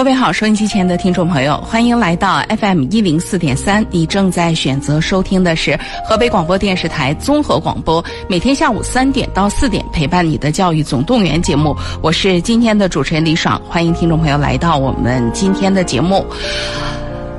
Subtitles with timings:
[0.00, 3.84] 各位好，收音机前的听众朋友，欢迎来到 FM 一零四点三。
[3.90, 11.76] 你正在选择收听的是河北广播电视台综合广播，每天下午三点到四点陪伴你的教育总动员节目。
[12.00, 16.24] 我是今天的主持人李爽，欢迎听众朋友来到我们今天的节目。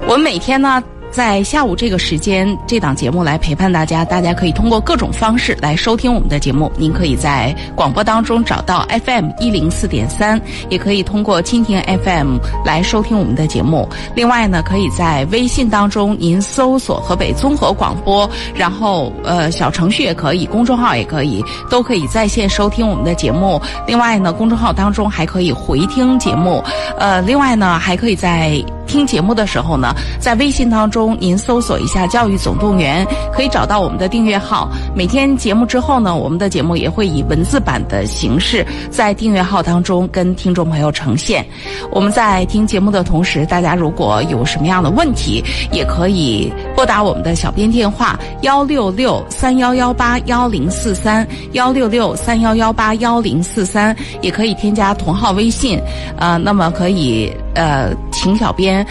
[0.05, 0.84] 我们每天呢。
[1.12, 4.06] 在下午这个时间，这档节目来陪伴大家。
[4.06, 6.72] 大家可以通过各种方式来收听我们的节目。
[6.78, 13.88] 您可以在广播当中找到 FM 一零四点三，也可以通过蜻蜓 FM 来收听我们的节目。
[14.16, 23.62] 另外呢，可以在微信当中您搜索河北综合广播，然后呃小程序也可以，公众号也可以，都可以在线收听我们的节目。
[23.86, 26.64] 另外呢，公众号当中还可以回听节目。
[26.98, 28.64] 呃，另外呢，还可以在。
[28.88, 34.69] 听节目的时候呢，在微信当中您搜索一下“教育总动员”，可以找到我们的订阅号。
[34.95, 41.45] 每天节目之后呢，我们的节目也会以文字版的形式在订阅号当中跟听众朋友呈现。
[41.91, 55.79] 我们在听节目的同时，大家如果有什么样的问题，也可以拨打我们的小编电话幺六六三幺幺八幺零四三幺六六三幺幺八幺零四三，也可以添加同号微信，
[56.17, 58.85] 呃，那么可以呃，请小编。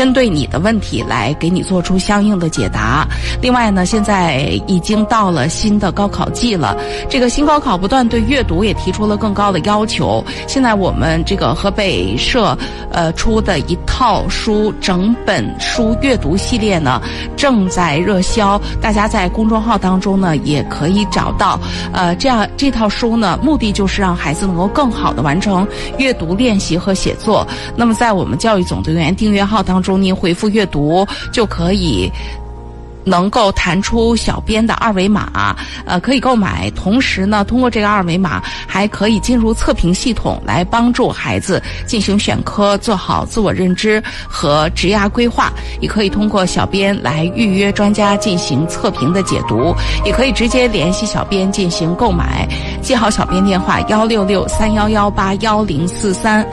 [0.00, 3.06] 针对你的问题来给你做出相应的解答。
[3.42, 6.74] 另外呢，现在已经到了新的高考季了，
[7.10, 10.24] 这个新高考不断对阅读也提出了更高的要求。
[10.46, 12.56] 现在我们这个河北社
[12.90, 17.02] 呃出的一套书整本书阅读系列呢
[17.36, 21.60] 正在热销，大家在公众号当中呢也可以找到。
[21.92, 27.46] 呃，这样这套书呢，目的就是让孩子能够更好的完成阅读练习和写作。
[27.76, 29.78] 那么在我们教育总动员订阅号当。
[29.89, 32.08] 中如您回复阅读就可以。
[33.04, 36.70] 能够弹出小编的二维码，呃，可以购买。
[36.72, 45.52] 同时呢，通过这个二维码，还可以进入测评系统，来帮助孩子进行选科，做好自我认知和职业规划。
[45.80, 49.74] 也可以通过小编来预约专家进行测评的解读，
[50.04, 52.46] 也可以直接联系小编进行购买。
[52.82, 56.46] 记好小编电话：幺六六三幺幺八幺零四三。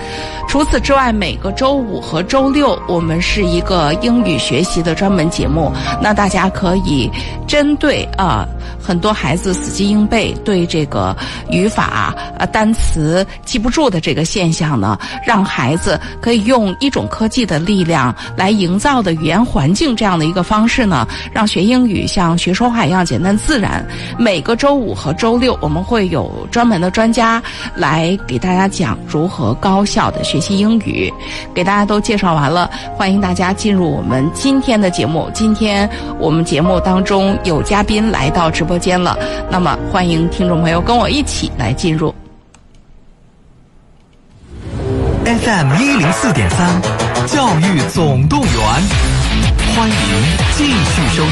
[0.47, 5.71] 除此之外，每个周五和周六，我们是一个英语学习的专门节目。
[6.01, 6.46] 那大家。
[6.49, 7.09] 可以
[7.47, 8.47] 针对啊，
[8.81, 11.15] 很多孩子死记硬背，对这个
[11.49, 23.85] 语法、呃单词记不住的这个现象呢，让孩子可以用一种科技的力量来营造的语言环境这样的一个方式呢，让学英语像学说话一样简单自然。
[24.17, 27.43] 每个周五和周六，我们会有专门的专家
[27.75, 31.11] 来给大家讲如何高效的学习英语。
[31.53, 35.29] 给大家都介绍完了，欢迎大家进入我们今天的节目。
[35.33, 36.26] 今天我。
[36.27, 39.17] 我们节目当中有嘉宾来到直播间了，
[39.49, 42.13] 那么欢迎听众朋友跟我一起来进入
[45.23, 46.81] FM 一零四点三
[47.27, 48.51] 教育总动员，
[49.73, 49.95] 欢迎
[50.57, 51.31] 继续收听。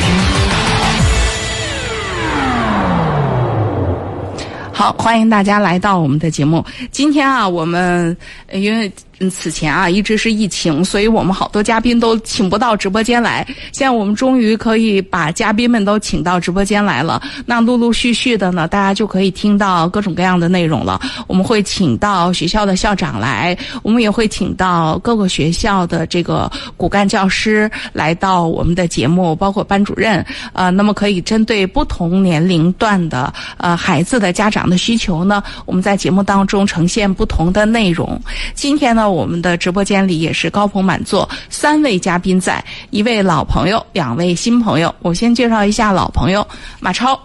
[4.72, 6.64] 好，欢迎大家来到我们的节目。
[6.90, 8.16] 今天啊，我们
[8.52, 8.90] 因为
[9.20, 13.48] 嗯此前啊一直是疫情，所以我们好多嘉宾都请不到直播间来。
[13.72, 17.22] 现在我们终于可以把嘉宾们都请到直播间来了。
[17.46, 21.00] 那陆陆续续的呢，大家就可以听到各种各样的内容了。
[21.28, 30.26] 我们会请到学校的校长来，我们也会请到各个学校的这个骨干教师来到我们的节目，包括班主任。
[30.52, 34.66] 呃，那么可以针对不同年龄段的呃孩子的家长。
[34.66, 35.44] 的需求呢？
[35.68, 38.20] 我们在节目当中呈现不同的内容。
[38.56, 44.94] 今天呢，我们的直播间里也是高朋满座，三位嘉宾在，一位老朋友，两位新朋友。
[45.02, 46.46] 我先介绍一下老朋友
[46.80, 47.20] 马超，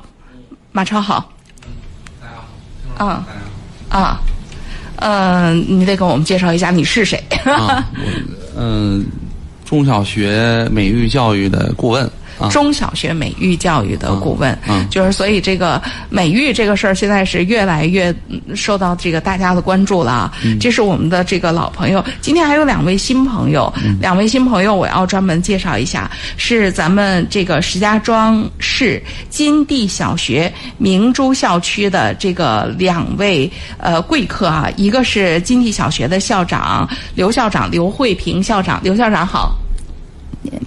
[0.72, 1.30] 马超好。
[2.20, 2.34] 大家
[3.06, 3.24] 好。
[3.90, 4.20] 嗯，啊，
[4.96, 7.22] 嗯，你得给我们介绍一下你是谁？
[8.56, 9.04] 嗯，
[9.64, 12.10] 中小学美育教育的顾问。
[12.48, 14.56] 中小学美育教育的顾问，
[14.90, 18.14] 就是所以这个美育这个事儿现在是越来越
[18.54, 20.32] 受到这个大家的关注了。
[20.60, 39.54] 这是我们的这个老朋友，今天还有两位新朋友，两位新朋友我要专门介绍一下，是咱们这个石家庄市金地小学明珠校区的这个两位呃贵客啊，一个是金地小学的校长刘校长刘慧平校长，刘校长好。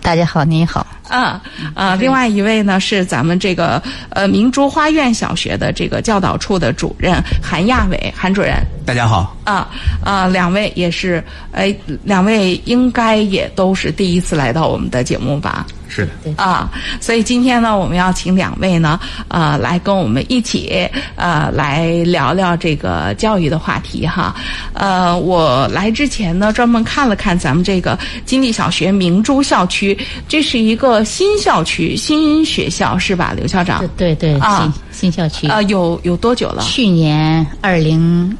[0.01, 0.85] 大家好，您好。
[1.13, 1.39] 啊
[1.75, 1.95] 啊！
[1.95, 3.79] 另外一位呢是咱们这个
[4.09, 8.55] 呃明珠花苑小学的这个教导处的主任韩亚伟韩主任。
[8.83, 9.37] 大家好。
[9.43, 9.69] 啊
[10.03, 11.73] 啊，两位也是，哎，
[12.03, 15.67] 两位应该也都是第一次来到我们的节目吧？
[15.93, 16.43] 是的。
[16.43, 24.35] 啊，所以今天呢，我们要请两位呢，呃，来跟我们一起呃来聊聊这个教育的话题哈。
[24.73, 29.95] 呃，我来之前呢，专门看了看咱们这个金地小学明珠校区，
[30.27, 33.87] 这是一个新校区、新学校是吧，刘校长？
[33.95, 34.61] 对对，啊
[34.91, 35.47] 新新校区。
[35.47, 36.63] 啊，有有多久了？
[36.63, 38.35] 去年二零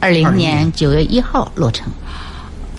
[0.00, 1.86] 二零年九月一号落成，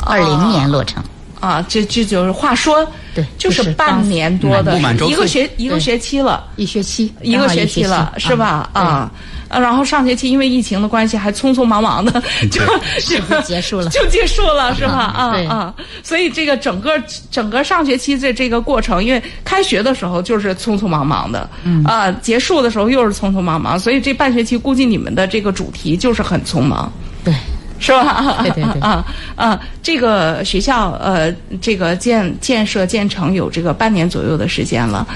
[0.05, 1.03] 二零年落成。
[1.39, 4.77] 啊，这这就是话说，对，就是半年多的
[5.07, 8.69] 一个学一个学期了，一学期一个学期了，是吧？
[8.73, 9.09] 啊，
[9.49, 12.11] 然后上学期因为疫情的关系，还匆匆忙忙的
[12.51, 12.61] 就
[13.01, 14.91] 就 结束了，就结束了，是吧？
[15.15, 17.01] 啊啊，所以这个整个
[17.31, 21.49] 整个上学期的这个过程，因为开学的时候就是匆匆忙忙的，
[21.85, 26.91] 啊，结束的时候又是匆匆忙忙，所以这半学期估计你们的这个主题就是很匆忙，
[27.23, 27.33] 对。
[27.79, 28.37] 是吧？
[28.43, 29.05] 对对对 啊
[29.35, 29.59] 啊！
[29.81, 35.07] 这个学校呃，这个建建设建成有这个半年左右的时间了，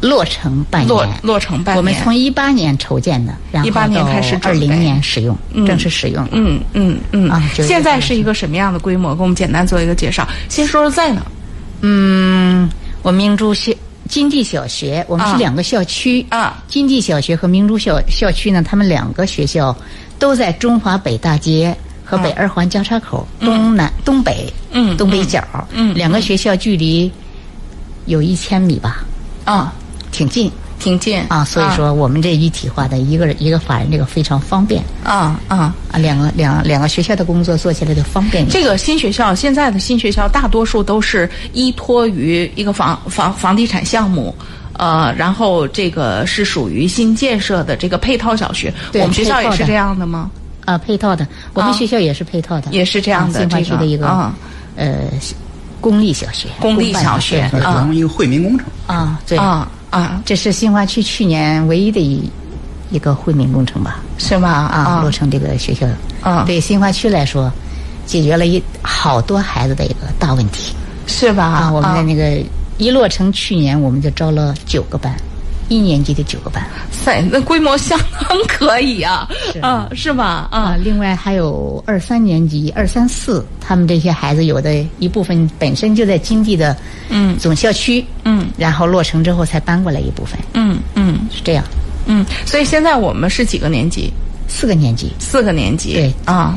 [0.00, 1.76] 落成半年，落落成半年。
[1.78, 6.28] 我们从一八年筹建的，然后一八年开始二零年使用，嗯、正式使用。
[6.32, 9.14] 嗯嗯嗯啊，现在是一个什么样的规模？
[9.14, 10.28] 给我们简单做一个介绍。
[10.48, 11.22] 先说说在哪？
[11.80, 12.68] 嗯，
[13.02, 13.72] 我明珠小
[14.08, 16.62] 金地小学，我们是两个校区啊。
[16.68, 19.74] 金地小学和明珠校校区呢，他们两个学校
[20.18, 21.74] 都在中华北大街。
[22.04, 25.42] 和北二环交叉口东南东北，嗯，东北角，
[25.72, 27.10] 嗯，两个学校距离
[28.06, 29.04] 有一千米吧，
[29.44, 29.72] 啊，
[30.12, 31.20] 挺近，挺近。
[31.28, 35.74] 啊，所以说我们这一体化的一个一个法人这个非常方便，啊啊。
[35.90, 38.46] 啊，两个两两个学校的工作做起来就方便。
[38.48, 44.34] 这个新学校现在的新学校大多数都是依托于一个房房房地产项目。
[44.76, 50.28] 呃，然后这个是属于新建设的这个配套小学，我们学校也是这样的吗？
[50.64, 53.40] 啊，配套的，我们学校也是配套的，也是这样的。
[53.40, 54.32] 新华区的一个
[54.76, 54.96] 呃
[55.80, 62.30] 公立小学，公立小学啊，一个惠民工程啊，对啊啊，这是新华区去年唯一的一
[62.90, 64.00] 一个惠民工程吧？
[64.18, 64.48] 是吗？
[64.48, 65.86] 啊，落成这个学校，
[66.22, 67.52] 啊，对新华区来说，
[68.06, 70.74] 解决了一好多孩子的一个大问题，
[71.06, 71.44] 是吧？
[71.44, 72.42] 啊，我们的那个
[72.78, 75.14] 一落成，去年我们就招了九个班。
[75.68, 79.28] 一年级的九个班，塞，那规模相当可以啊，
[79.62, 80.48] 啊，是吧？
[80.50, 86.76] 啊，另外还有二三年级、二三四，他们这些孩子有的一部分本身就在金地的
[87.08, 87.36] 嗯。
[87.38, 91.64] 总校区，嗯，然后落成之后才搬过来一部分，嗯嗯，是这样，
[92.06, 94.12] 嗯，所以现在我们是几个年级？
[94.46, 96.14] 四个年级，四个年级，对。
[96.24, 96.56] 啊，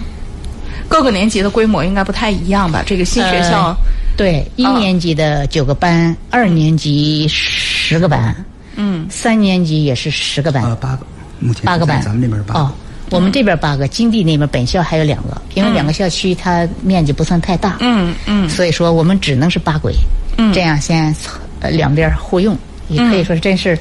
[0.87, 2.83] 各个年级的规模应该不太一样吧？
[2.85, 3.77] 这个新学校，呃、
[4.15, 8.35] 对，一年级的九个班，二年级十个班。
[8.77, 11.05] 嗯，三年级也是十个班，呃，八个，
[11.39, 12.59] 目前八个班，咱们那边八个。
[12.61, 12.71] 哦，
[13.11, 19.93] 我们这边八个，金地那边本校还有两个，因为两个校区它面积不算太大，嗯嗯，所以说我们只能是八轨，
[20.37, 21.13] 嗯，这样先
[21.59, 22.57] 呃两边互用，
[22.87, 23.77] 也可以说真是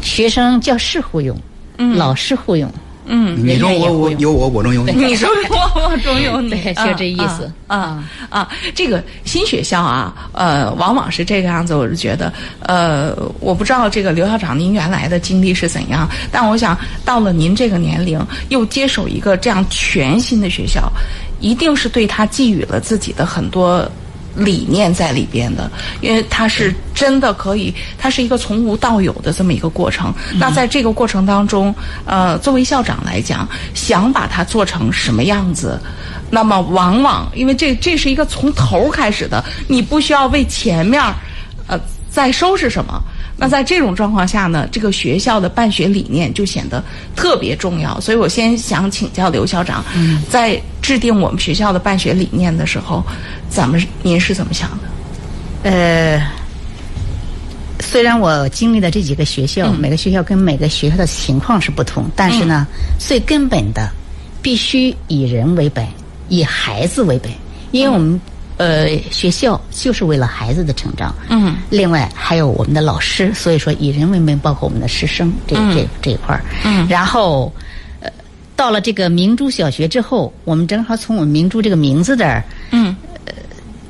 [0.00, 1.36] 学生教师互用，
[1.78, 2.72] 嗯，老师互用。
[3.06, 4.92] 嗯，你中我我有我，我中有你。
[5.06, 8.48] 你说我，我中有你， 对，就这意思啊啊！
[8.74, 11.74] 这个新学校啊，呃，往往是这个样子。
[11.74, 20.90] 我是觉得，呃，我不知道这个刘校长您原来的经历是怎样，但我想到了您这个年龄，又接手一个这样全新的学校，
[21.40, 23.90] 一定是对他寄予了自己的很多。
[24.34, 25.70] 理念在里边的，
[26.00, 30.12] 因为它是真的可以，它是一个从无到有的这么一个过程。
[30.38, 31.74] 那在这个过程当中，
[32.04, 35.80] 呃，作为校长来讲，想把它做成什么样子，
[36.30, 41.02] 那么往往因为这这是一个从头开始的，你不需要为前面，
[41.66, 41.78] 呃，
[42.10, 43.02] 再收拾什么。
[43.42, 46.82] 那在这种状况下呢，这个学校的办学理念就显得
[47.16, 48.00] 特别重要。
[48.00, 53.04] 所以我先想请教刘校长，嗯、在制定我们学校的办学理念的时候，
[53.50, 55.70] 咱们您是怎么想的？
[55.70, 56.22] 呃，
[57.80, 63.90] 虽然我经历的这几个学校，嗯、每个学校跟每个学校的情况是不同，但是呢，嗯、最根本的
[64.40, 65.84] 必须以人为本，
[66.28, 67.30] 以孩子为本，
[67.72, 68.20] 因为我们。
[68.58, 71.14] 呃，学校就是为了孩子的成长。
[71.28, 71.56] 嗯。
[71.70, 76.44] 另外还有我们的老师，所以说以人为本，包括我们的师生这、嗯、这这一块儿。
[76.64, 76.86] 嗯。
[76.88, 77.52] 然后，
[78.00, 78.10] 呃，
[78.54, 82.94] 到了这个明珠小学之后，我们正好从我们明珠这个名字这儿，嗯，
[83.24, 83.32] 呃，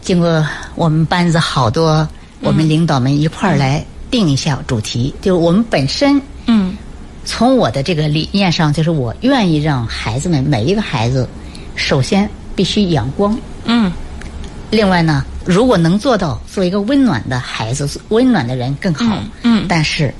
[0.00, 2.08] 经过我们班子好多
[2.40, 6.76] 我们领导们一块儿来定一下主题，就是我们本身，嗯，
[7.24, 11.28] 从我的这个理念上，就是我愿意让孩子们每一个孩子，
[11.74, 13.36] 首先必须阳光。
[13.64, 13.92] 嗯。
[14.72, 19.04] 另外呢，如果能做到做一个温暖的孩子、温暖的人更好。
[19.04, 20.12] 嗯嗯但是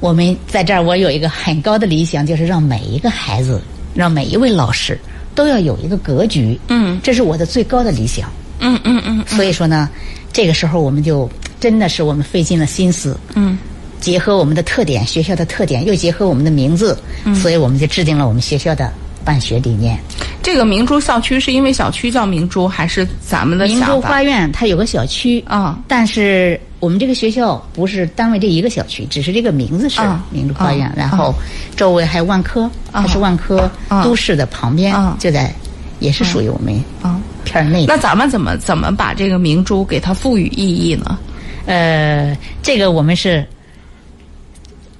[0.00, 3.62] 我们在这儿，我有一个很高的理想，就是让每一个孩子，
[3.94, 4.98] 让每一位老师
[5.32, 6.58] 都要有一个格局。
[6.68, 8.28] 嗯这是我的最高的理想。
[8.58, 9.88] 嗯嗯嗯所以说呢，
[10.32, 13.16] 这个时候我们就真的是我们费尽了心思。
[13.36, 13.56] 嗯
[14.00, 18.92] 结合我们的特点，学校的特点，又结合我们的名字，嗯所以我们就制定了我们学校的
[19.24, 19.98] 办学理念。
[20.42, 31.34] 这个明珠校区是因为小区叫明珠，还是咱们的明珠花园它有个小区啊但是我们这个学校不是单位这一个小区，只是这个名字是啊明珠花园，啊然后
[31.74, 35.50] 周围还有万科，它是万科啊都市的旁边，啊就在
[35.98, 37.18] 也是属于我们啊？
[37.44, 37.86] 片儿内。
[37.86, 41.18] 那咱们怎么怎么把这个明珠给它赋予意义呢？
[41.64, 43.46] 呃，这个我们是，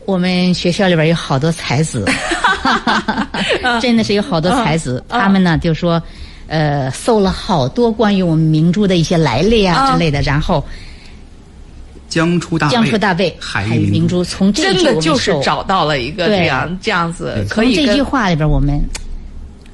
[0.07, 2.05] 我们学校里边有好多才子，
[3.81, 6.03] 真的是有好多才子，嗯他们呢就说，
[6.47, 9.93] 呃，搜了好多关于我们明珠的一些来历啊嗯。
[9.93, 10.65] 之类的，然后
[12.09, 18.81] 江出大江出大贝，海海域明珠，从这真句我们的就是找到了一个对这样这样子可从这句话里边，我们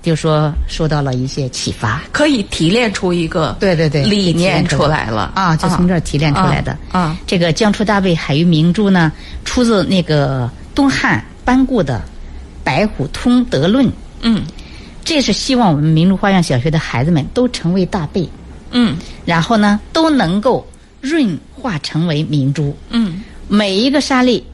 [0.02, 2.02] 就说受到了一些启发。
[2.12, 5.33] 可以提炼出一个对对对，理念出来了。
[5.35, 6.73] 啊，就从这儿提炼出来的。
[6.90, 7.19] 啊啊。
[7.26, 9.12] 这个“江出大贝，海域明珠”呢，
[9.45, 11.99] 出自那个东汉班固的
[12.64, 13.87] 《白虎通德论》。
[14.23, 14.42] 嗯。
[15.04, 18.28] 这是希望我们明珠花园小学的孩子们都成为大贝，
[18.71, 18.97] 嗯。
[19.25, 20.66] 然后呢，都能够
[21.00, 22.76] 润化成为明珠。
[22.90, 23.23] 嗯。
[23.49, 24.45] 每一个沙粒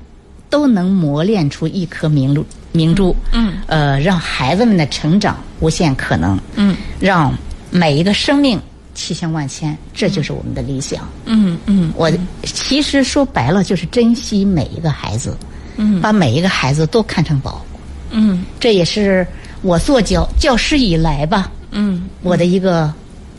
[0.49, 3.17] 都能磨练出一颗明珠，明珠。
[3.33, 6.39] 嗯呃，让孩子们的成长无限可能。
[6.57, 7.37] 嗯让
[7.71, 8.61] 每一个生命
[8.95, 11.09] 气象万千，这就是我们的理想。
[11.25, 12.11] 嗯嗯我
[12.43, 15.37] 其实说白了，就是珍惜每一个孩子，
[15.77, 17.65] 嗯把每一个孩子都看成宝。
[18.11, 19.27] 嗯这也是
[19.63, 22.93] 我做教教师以来吧，嗯我的一个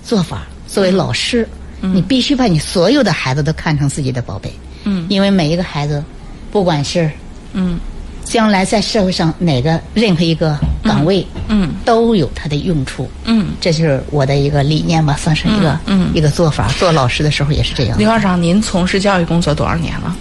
[0.03, 0.45] 做法。
[0.67, 1.47] 作为老师，
[1.79, 4.51] 你必须把你所有的孩子都看成自己的宝贝。
[4.83, 6.03] 嗯因为每一个孩子，
[6.51, 7.09] 不管是
[7.53, 7.79] 嗯
[8.29, 13.09] 将来在社会上哪个任何一个岗位，嗯都有它的用处。
[13.25, 13.47] 嗯。
[13.59, 16.67] 这就是我的一个理念吧，算是一个嗯嗯一个做法。
[16.77, 18.05] 做老师的时候也是这样李。
[18.05, 20.15] 校长，您从事教育工作多少年了？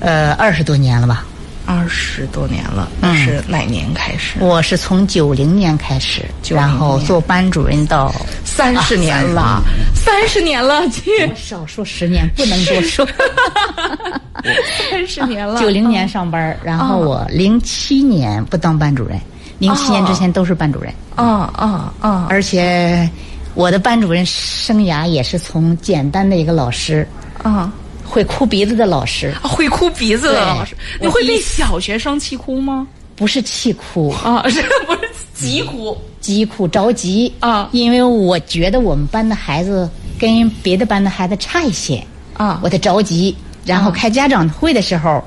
[0.00, 1.24] 呃，二十多年了吧？
[1.64, 4.38] 二十多年了，那是哪年开始？
[4.40, 8.12] 我是从九零年开始，90然后做班主任到
[8.44, 9.22] 三十年。
[9.22, 9.62] 了，
[9.94, 11.10] 三十年了，去。
[11.36, 13.06] 少说十年，不能多说。
[14.90, 15.60] 三十年了。
[15.60, 19.18] 九零年上班，然后我零七年不当班主任，
[19.58, 22.26] 零七年之前都是班主任，啊啊啊！
[22.28, 23.08] 而且
[23.54, 27.06] 我的班主任生涯也是从简单的一个老师，
[27.42, 27.72] 啊，
[28.12, 32.86] 会哭鼻子的老师，会哭鼻子的老师，你会被小学生气哭吗？
[33.16, 35.96] 不是气哭，啊，是不是急哭？
[36.20, 37.32] 急哭着急。
[37.40, 37.70] 啊。
[37.72, 39.88] 因为我觉得我们班的孩子
[40.18, 42.04] 跟别的班的孩子差一些
[42.34, 42.60] 啊。
[42.62, 43.34] 我得着急。
[43.64, 45.24] 然后开家长会的时候，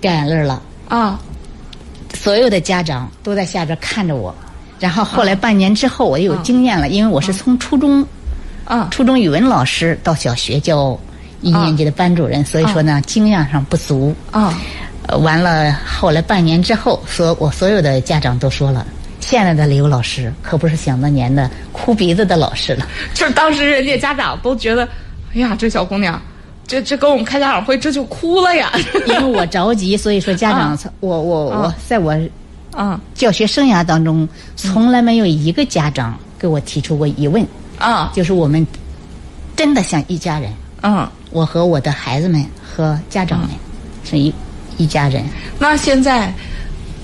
[0.00, 1.18] 掉眼泪了，啊。
[2.14, 4.32] 所有的家长都在下边看着我。
[4.78, 8.06] 然后后来半年之后，我有经验了，因为我是从初中
[8.64, 8.88] 啊。
[8.92, 10.96] 初中语文老师到小学教
[11.40, 14.14] 一年级的班主任，所以说呢，经验上不足。
[14.30, 14.58] 啊！
[15.06, 18.86] 呃，完了，后来半年之后，所我所有的家长都说了，
[19.18, 22.86] 现在的刘老师可不是想当年的哭鼻子的老师了。
[23.14, 24.86] 就是当时人家家长都觉得，
[25.34, 26.20] 哎呀，这小姑娘，
[26.66, 28.70] 这这跟我们开家长会，这就哭了呀。
[29.08, 32.14] 因为我着急，所以说家长，我我我在我
[32.72, 37.44] 啊教学生涯当中，从来没有一个家长给我提出过疑问，
[37.78, 38.64] 啊就是我们
[39.56, 41.08] 真的像一家人，嗯。
[41.30, 43.48] 我和我的孩子们和家长们
[44.04, 44.32] 是一
[44.76, 45.24] 一家人。
[45.58, 46.32] 那现在，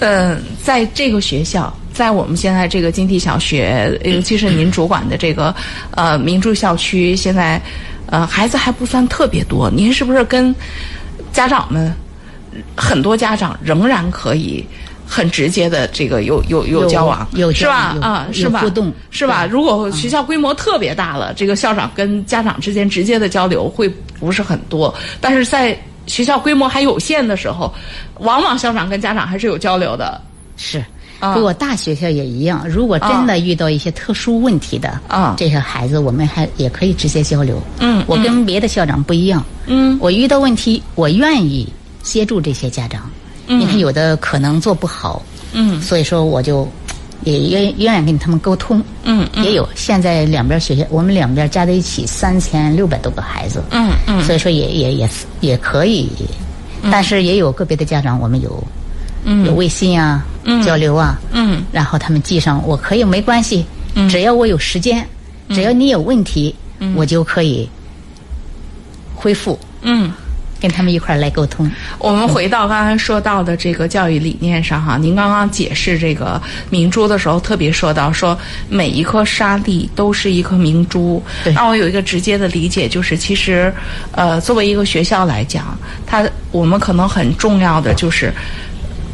[0.01, 5.55] 呃，在这个学校，在我们现在这个金地小学， 尤其是您主管的这个
[5.93, 7.61] 呃明珠校区，现在
[8.07, 9.71] 呃孩子还不算特别多。
[9.71, 10.55] 您是不是跟
[11.33, 11.93] 家长们
[12.77, 14.67] 很多家长仍然可以？
[15.07, 17.65] 很直接的，这个有有有有交往，有是？
[17.67, 18.61] 吧啊，有是吧？
[18.61, 19.47] 互动是吧？
[19.47, 27.73] 如果学校规模特别大了，这个校长跟家长之间直接的交流会不是很多，但是在学校规模还有限的时候，
[28.19, 30.21] 往往校长跟家长还是有交流的。
[30.57, 30.85] 是，
[31.21, 32.67] 啊不过大学校也一样。
[32.69, 37.63] 如果真的遇到一些特殊问题的啊这些孩子，我们还也可以直接交流。
[37.79, 39.45] 嗯我跟别的校长不一样。
[39.67, 41.69] 嗯我遇到问题，我愿意
[42.03, 43.11] 协助这些家长，
[43.49, 45.23] 因为有的可能做不好，
[45.53, 45.81] 嗯。
[45.81, 46.69] 所以说我就
[47.23, 48.83] 也愿愿意跟他们沟通。
[49.05, 54.23] 嗯也有现在两边学校，我们两边加在一起三千六百多个孩子，嗯嗯。
[54.25, 55.11] 所以说也也也
[55.41, 56.11] 也可以，
[56.91, 58.63] 但是也有个别的家长，我们有
[59.45, 60.25] 有微信啊、
[60.65, 61.65] 交流啊，嗯。
[61.73, 64.09] 然后他们记上，我可以没关系，嗯。
[64.09, 65.07] 只要我有时间，
[65.51, 66.55] 只要你有问题，
[66.95, 67.69] 我就可以
[69.15, 70.13] 恢复，嗯。
[70.61, 71.71] 跟他们一块儿来沟通。
[71.99, 83.73] 我们回到刚才说到的这个教育理念上哈，您刚刚解释这个明珠的时候，特别说到说每一颗沙粒都是一颗明珠，对让我有一个直接的理解，就是其实，
[84.13, 88.33] 呃，作为一个学校来讲，它我们可能很重要的就是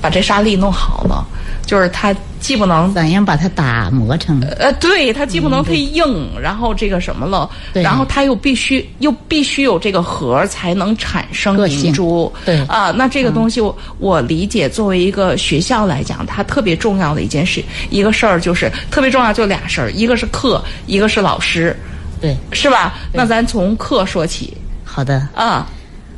[0.01, 1.27] 把这沙粒弄好了，
[1.65, 4.41] 就是它既不能怎样把它打磨成？
[4.59, 7.83] 呃，对，它既不能太硬，然后这个什么了，对。
[7.83, 12.61] 然后它又必须又必须有这个核才能产生明珠，对。
[12.67, 21.77] 啊，那这个东西我我理解，作为一个学校来讲，它特别重要的一件事，一个事儿就是特别重要，就俩事儿，一个是课，一个是老师，
[22.21, 22.95] 对，是吧？
[23.13, 24.57] 那咱从课说起。
[24.85, 25.27] 好的。
[25.35, 25.67] 啊，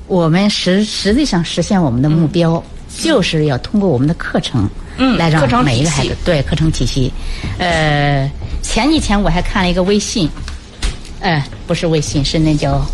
[0.07, 2.63] 我们实实际上实现我们的目标，
[2.99, 7.13] 就是要通过我们的课程，嗯来让每一个孩子对课程体系。
[7.59, 8.31] 呃，
[8.63, 10.29] 前几天我还看了一个微信，
[11.21, 12.85] 呃，不是微信，是那叫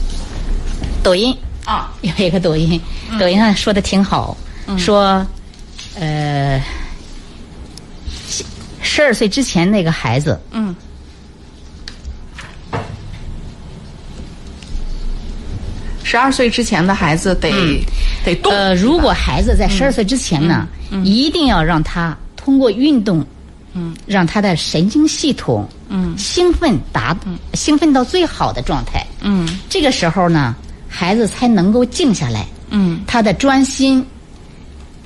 [1.02, 2.80] 抖音啊， 有一个抖音，
[3.19, 4.37] 抖音上说的挺好，
[4.78, 5.25] 说，
[5.99, 6.62] 呃，
[8.83, 10.75] 十二岁之前那个孩子，嗯
[16.10, 17.52] 十二岁之前的孩子得、
[18.24, 20.66] 得动，呃，如果孩子在十二岁之前呢，
[21.04, 23.24] 一定要让他通过运动，
[23.74, 27.16] 嗯，让他的神经系统，嗯，兴奋达，
[27.54, 29.60] 兴奋到最好的状态，嗯。
[29.68, 30.56] 这个时候呢，
[30.88, 33.02] 孩子才能够静下来，嗯。
[33.06, 34.04] 他的专心，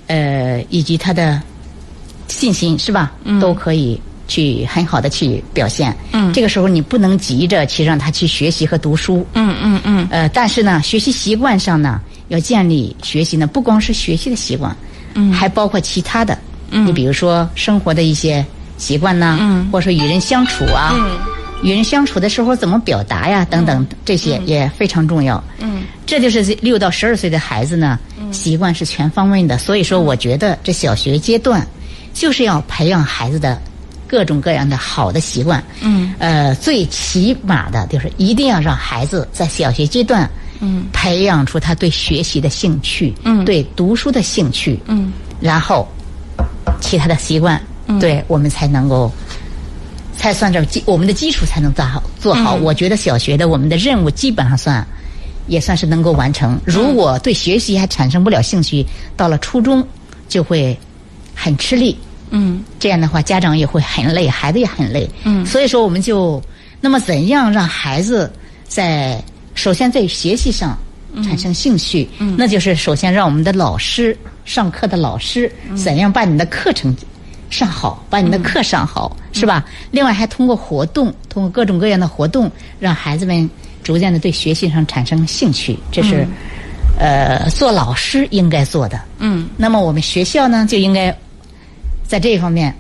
[0.06, 1.38] 呃，以及他的
[2.28, 3.38] 信心是吧，嗯。
[3.38, 5.94] 都可以去很好的去表现。
[6.12, 6.32] 嗯。
[6.32, 9.26] 这个时候你不能急着去让他去学习和读书。
[9.34, 10.08] 嗯嗯嗯。
[10.10, 14.76] 呃，但是呢，学习习惯上呢，要建立学习呢，不光是学习的习惯，
[15.14, 16.36] 嗯，还包括其他的，
[16.70, 18.44] 嗯，你比如说生活的一些
[18.78, 19.68] 习惯呐，嗯。
[19.70, 21.18] 或者说与人相处啊，嗯。
[21.62, 25.42] 与人相处的时候怎么表达呀，等等，这些也非常重要。
[25.60, 27.98] 嗯，这就是六到十二岁的孩子呢，
[28.32, 29.56] 习惯是全方位的。
[29.56, 31.66] 所以说，我觉得这小学阶段
[32.12, 33.58] 就是要培养孩子的
[34.14, 35.60] 各种各样的好的习惯。
[35.80, 45.88] 嗯，呃，最起码的就是一定要让孩子在小学阶段，嗯，培养出他对学习的兴趣，嗯对读书的兴趣，嗯然后
[46.80, 47.60] 其他的习惯，
[47.98, 49.10] 对我们才能够。
[50.16, 52.54] 才算这基我们的基础才能做好做好。
[52.54, 54.86] 我觉得小学的我们的任务基本上算，
[55.48, 56.58] 也算是能够完成。
[56.64, 59.84] 如果对学习还产生不了兴趣，到了初中
[60.28, 60.78] 就会
[61.34, 61.98] 很吃力。
[62.36, 65.08] 嗯这样的话，家长也会很累，孩子也很累。
[65.22, 66.42] 嗯所以说，我们就
[66.80, 68.30] 那么怎样让孩子
[68.66, 69.22] 在
[69.54, 70.76] 首先在学习上
[71.22, 72.08] 产生兴趣？
[72.18, 76.94] 嗯，那就是首先让我们的老师上课的老师怎样把你的课程
[77.50, 79.64] 上好，把你的课上好，是吧？
[79.92, 83.48] 另外还通过活动，通过各种各样的活动，让孩子们
[83.82, 86.26] 逐渐的对学习上产生兴趣，这是。
[86.96, 91.12] 呃，做老师应该做的，嗯那么我们学校呢，就应该
[92.06, 92.74] 在这一方面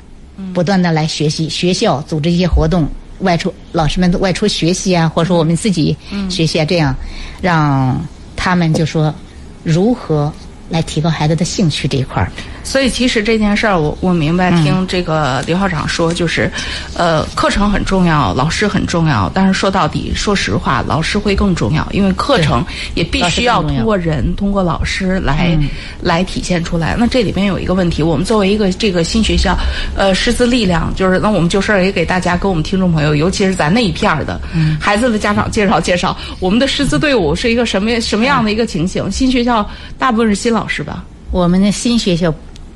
[0.52, 1.48] 不断的来学习。
[1.48, 2.86] 学校组织一些活动，
[3.20, 5.96] 外出老师们外出学习啊，或者说我们自己
[6.28, 6.94] 学习啊，这样
[7.40, 8.00] 让
[8.36, 9.14] 他们就说
[9.62, 10.32] 如何
[10.68, 12.30] 来提高孩子的兴趣这一块儿。
[12.62, 16.50] 所以其实这件事儿，我我明白，嗯听这个刘校长说，就是，
[16.96, 25.68] 呃，课程很重要，老师很重要，但是说到底，说实话，老师会更重要，因为课程也必须要通过人、通过老师来、嗯
[26.00, 26.96] 来体现出来。
[26.98, 29.54] 那这里边有一个问题，我们作为一个这个新学校，
[29.94, 39.10] 呃，师资力量，就是那我们就事儿也给大家、跟我们听众朋友，尤其是咱那一片儿的、嗯孩子的家长介绍介绍，我们的师资队伍是一个什么什么样的一个情形？
[39.10, 41.04] 新学校大部分是新老师吧？
[41.30, 42.32] 我们的新学校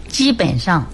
[0.09, 0.85] 基本上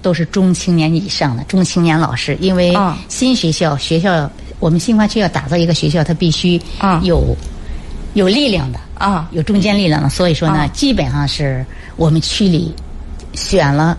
[0.00, 2.98] 都是中青年以上的中青年老师，因为啊。
[3.08, 7.00] 新学校学校我们新华区要打造一个学校，它必须啊。
[7.04, 7.36] 有
[8.14, 9.28] 有力量的啊。
[9.32, 10.66] 有中坚力量的，所以说呢，啊。
[10.68, 11.64] 基本上是
[11.96, 12.74] 我们区里
[13.34, 13.96] 选了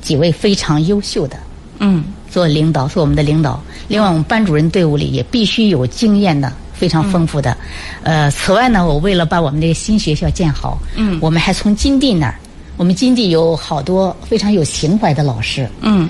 [0.00, 1.36] 几位非常优秀的
[1.78, 2.04] 嗯。
[2.30, 3.58] 做领导，做我们的领导。
[3.88, 7.56] 另外，我们班主任队伍里也必须有经验的，非常丰富的。
[8.02, 12.38] 呃，此外呢，我为了把我们这个新学校建好，嗯我们还从金地那儿，
[12.76, 16.08] 我们金地有好多非常有情怀的老师，嗯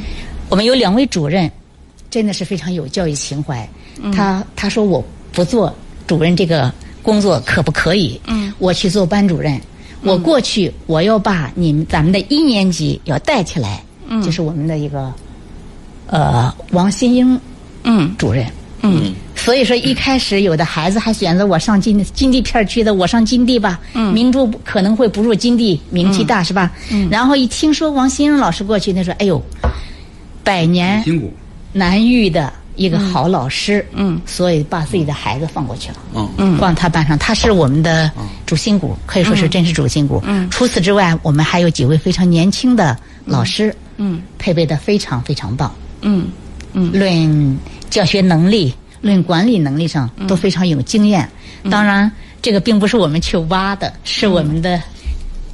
[0.51, 1.51] 我们有两位主任，
[2.11, 3.69] 真的是非常有教育情怀。
[4.03, 5.03] 嗯他他说我
[5.33, 5.75] 不做
[6.07, 8.21] 主任这个工作可不可以？
[8.27, 9.59] 嗯，我去做班主任。
[10.03, 15.13] 我过去我要把你们咱们的一年级要带起来，嗯就是我们的一个
[16.07, 17.41] 呃王新英
[17.83, 18.45] 嗯主任。
[18.47, 18.53] 嗯
[19.35, 23.81] 所以说，一开始有的孩子还选择我上金金地片区的，我上金地吧。
[23.95, 24.13] 嗯。
[24.13, 26.71] 明珠可能会不入金地，名气大、是吧？
[26.91, 27.09] 嗯。
[27.09, 29.41] 然后一听说王新荣老师过去，他说：“哎呦，
[30.43, 31.03] 百年
[31.73, 36.29] 难遇的一个好老师，嗯，所以把自己的孩子放过去了，嗯。
[36.37, 38.11] 嗯，放他班上，他是我们的
[38.45, 40.23] 主心骨，可以说是真是主心骨。
[40.27, 40.49] 嗯。
[40.51, 44.21] 除此之外，我们还有几位非常年轻的老师，嗯。
[44.39, 45.73] 配备的非常非常棒，
[46.03, 46.27] 嗯
[46.93, 47.59] 论
[47.91, 50.27] 教学能力、论管理能力上嗯。
[50.27, 51.29] 都非常有经验。
[51.71, 52.11] 当然，
[52.41, 54.81] 这个并不是我们去挖的，是我们的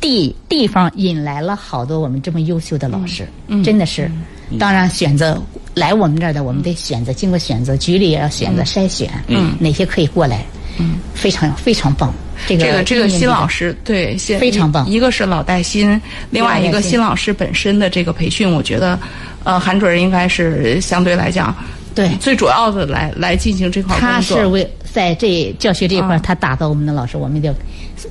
[0.00, 3.64] 地地方引来了好多我们这么优秀的老师，嗯。
[3.64, 4.10] 真的是。
[4.58, 5.42] 当然，选择
[5.74, 10.44] 来我们这儿的，我们得选择，经过选择，局里也要选择筛选，嗯，哪些可以过来，
[10.78, 12.12] 嗯，非常非常棒。
[12.47, 18.99] 这个这个新老师对新非常棒一个是老带新，另外一个新新老师本身的这个培训，我觉得，
[19.42, 21.53] 呃，韩主任应该是相对来讲，
[21.94, 24.38] 对最主要的来来进行这块他工作。
[24.38, 27.53] 是为在这教学这一块他打造我们的老师，我们就，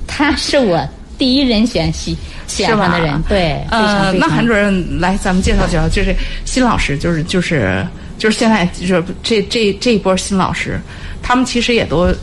[0.06, 2.14] 他是我第一人选喜
[2.46, 7.86] 选是吧上的人，对，呃，那韩主任来，咱们介绍介绍，就是新老师，就是就是
[8.18, 10.78] 就是现在就是这这这一波新老师，
[11.22, 12.14] 他们其实也都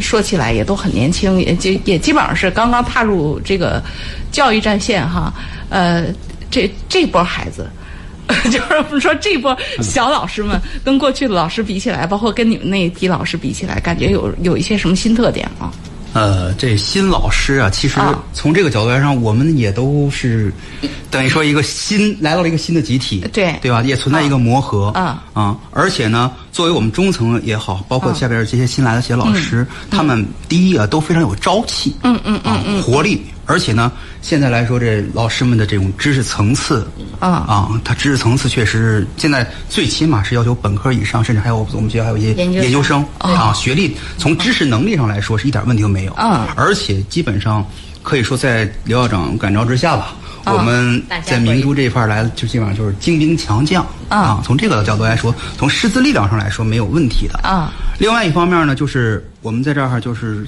[0.00, 3.82] 说起来也都很年轻，也就也基本上是刚刚踏入这个
[4.30, 5.32] 教育战线哈。
[5.70, 6.06] 呃，
[6.50, 7.68] 这这波孩子。
[8.52, 15.72] 就是我们说这波小老师们跟过去的老师比起来，包括跟你们那一批老师比起来，感觉有有一些什么新特点啊？
[16.12, 18.18] 呃，这新老师啊，其实啊。
[18.32, 20.52] 从这个角度来上，我们也都是
[21.10, 23.54] 等于说一个新来到了一个新的集体，对。
[23.60, 23.82] 对吧？
[23.82, 32.52] 也存在一个磨合啊啊，而且呢，作为我们中层也好，包括啊下边这些新来的这些老师，他们第一啊都非常有朝气，嗯嗯嗯。
[32.54, 36.86] 啊，活力，而且呢，现在来说这老师们的这种知识层次
[37.18, 37.28] 啊。
[37.28, 42.62] 啊，他知识层次确实现在最起码是要求本科以上，甚至还有我们学校还有一些研究生。
[42.62, 46.12] 研究生啊，学历从知识能力上来说是一点问题都没有。
[46.12, 47.66] 啊而且基本上
[48.02, 57.38] 可以说在刘校长感召之下吧，啊我们在明珠这一块儿来，就基本上就是精兵强将啊从这个角度来说，从师资力量上来说没有问题的。
[57.38, 57.72] 啊。
[57.98, 60.46] 另外一方面呢，就是我们在这儿就是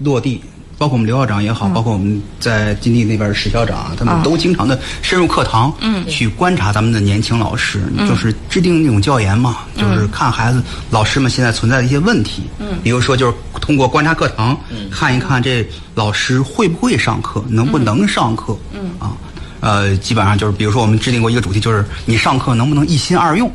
[0.00, 0.42] 落地。
[0.78, 14.58] 包括我们刘校长也好，包括我们在金地那边的史校长啊，他们啊都经常的深入课堂，嗯，去观察咱们的年轻老师，就是制定那种教研嘛，就是看孩子老师们现在存在的一些问题，嗯，比如说就是通过观察课堂，
[14.90, 18.90] 看一看这老师会不会上课，能不能上课，嗯。
[18.98, 19.12] 啊，
[19.60, 23.50] 呃，基本上就是比如说我们制定过一个主题，就是你上课能不能一心二用。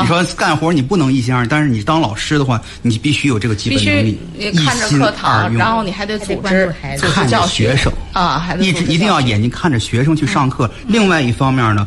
[0.00, 5.58] 你说干活你不能一心二用，但是你当老师的话，你必须有这个基本能力，你看着一心课二堂，用。
[5.58, 6.74] 然后你还得组织
[7.12, 7.92] 看着学生。
[8.12, 10.70] 啊，一直一定要眼睛看着学生去上课。
[10.86, 11.86] 另外一方面呢，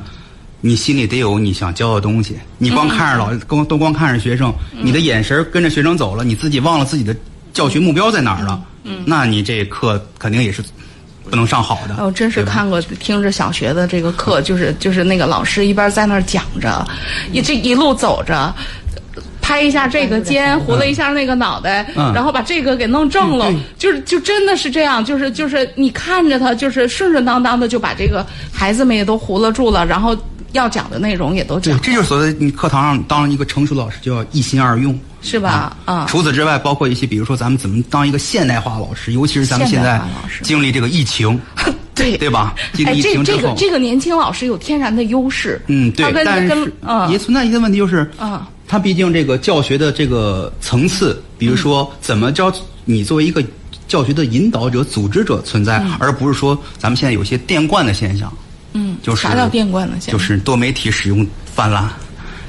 [0.61, 2.37] 你心里得有你想教的东西。
[2.57, 7.15] 你光看着老光都光看着学生，你的眼神跟着学生走了，你自己忘了自己的
[7.53, 8.61] 教学目标在哪儿了。
[9.05, 10.63] 那你这课肯定也是
[11.29, 11.95] 不能上好的。
[12.03, 16.85] 哦，真是看过听着小学的这个课，就是就是那个老师一边在那儿讲着，
[17.31, 18.53] 一这一路走着。
[19.41, 30.15] 拍一下这个肩，糊了一下那个脑袋，嗯然后把这个给弄正了，对就是就真的是这样，就是就是你看着他，就是顺顺当当的就把这个孩子们也都糊了住了，然后
[30.53, 34.97] 要讲的内容也都讲，了，这就是所谓你课堂上当一个成熟的老师就要一心二用。
[35.21, 35.75] 是吧？
[35.83, 40.01] 啊，除此之外，包括一些，比如说咱们怎么当一个现代化老师，尤其是咱们现在
[40.41, 41.37] 经历这个疫情，
[41.93, 42.55] 对对吧？
[42.73, 52.49] 这个这个年轻老师有天然的优势，嗯，对但跟是嗯也存在一个问题，就是啊他毕竟这个教学的这个层次，比如说怎么教
[52.85, 53.43] 你作为一个
[53.89, 58.31] 教学的引导者、组织者存在，而不是说咱们现在有些电灌的现象，
[58.73, 59.95] 嗯，就是啥叫电灌呢？
[59.99, 61.89] 现在就是多媒体使用泛滥。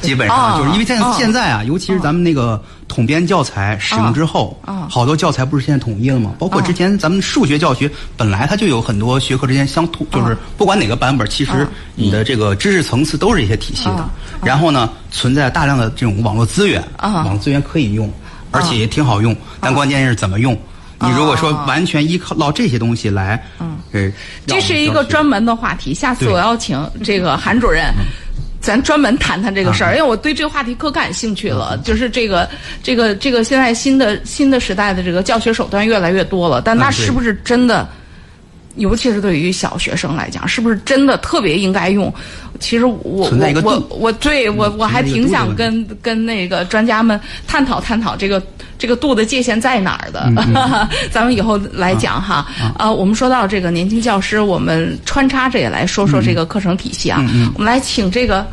[0.01, 6.33] 基本哦上就是因为现现在啊，尤其是咱们那个统编教材使用之后哦，好多教材不是现在统一了吗？
[6.39, 14.09] 包括之前咱们数学教学本来它就有很多学科之间相通，就是不管哪个版本，其实你的这个知识层次都是一些体系的哦。
[14.43, 18.11] 然后呢，存在大量的这种网络资源，哦网络资源可以用，
[18.53, 20.59] 而且也挺好用，但关键是怎么用。
[21.01, 24.13] 你如果说完全依靠这些东西来，嗯，
[24.47, 27.93] 这是一个专门的话题，下次我要请这个韩主任。
[28.63, 31.79] 咱专门谈谈这个事儿，因为我对这个话题可感兴趣了。
[31.79, 32.47] 就是这个，
[32.83, 37.89] 这个，这个，现在新的新的时代的这个教学手段越来越多了，但那是不是真的？
[38.77, 42.13] 尤其是对于小学生来讲，是不是真的特别应该用？
[42.59, 43.31] 其实我我
[43.63, 48.43] 我我对我嗯我还挺想跟跟那个专家们探讨探讨这个
[48.79, 50.25] 这个度的界限在哪儿的。
[50.37, 50.55] 嗯
[51.11, 52.47] 咱们以后来讲哈。
[52.77, 57.25] 啊，我们说到这个年轻教师，我们穿插着也来说说这个课程体系啊。
[57.33, 58.47] 嗯我们来请这个。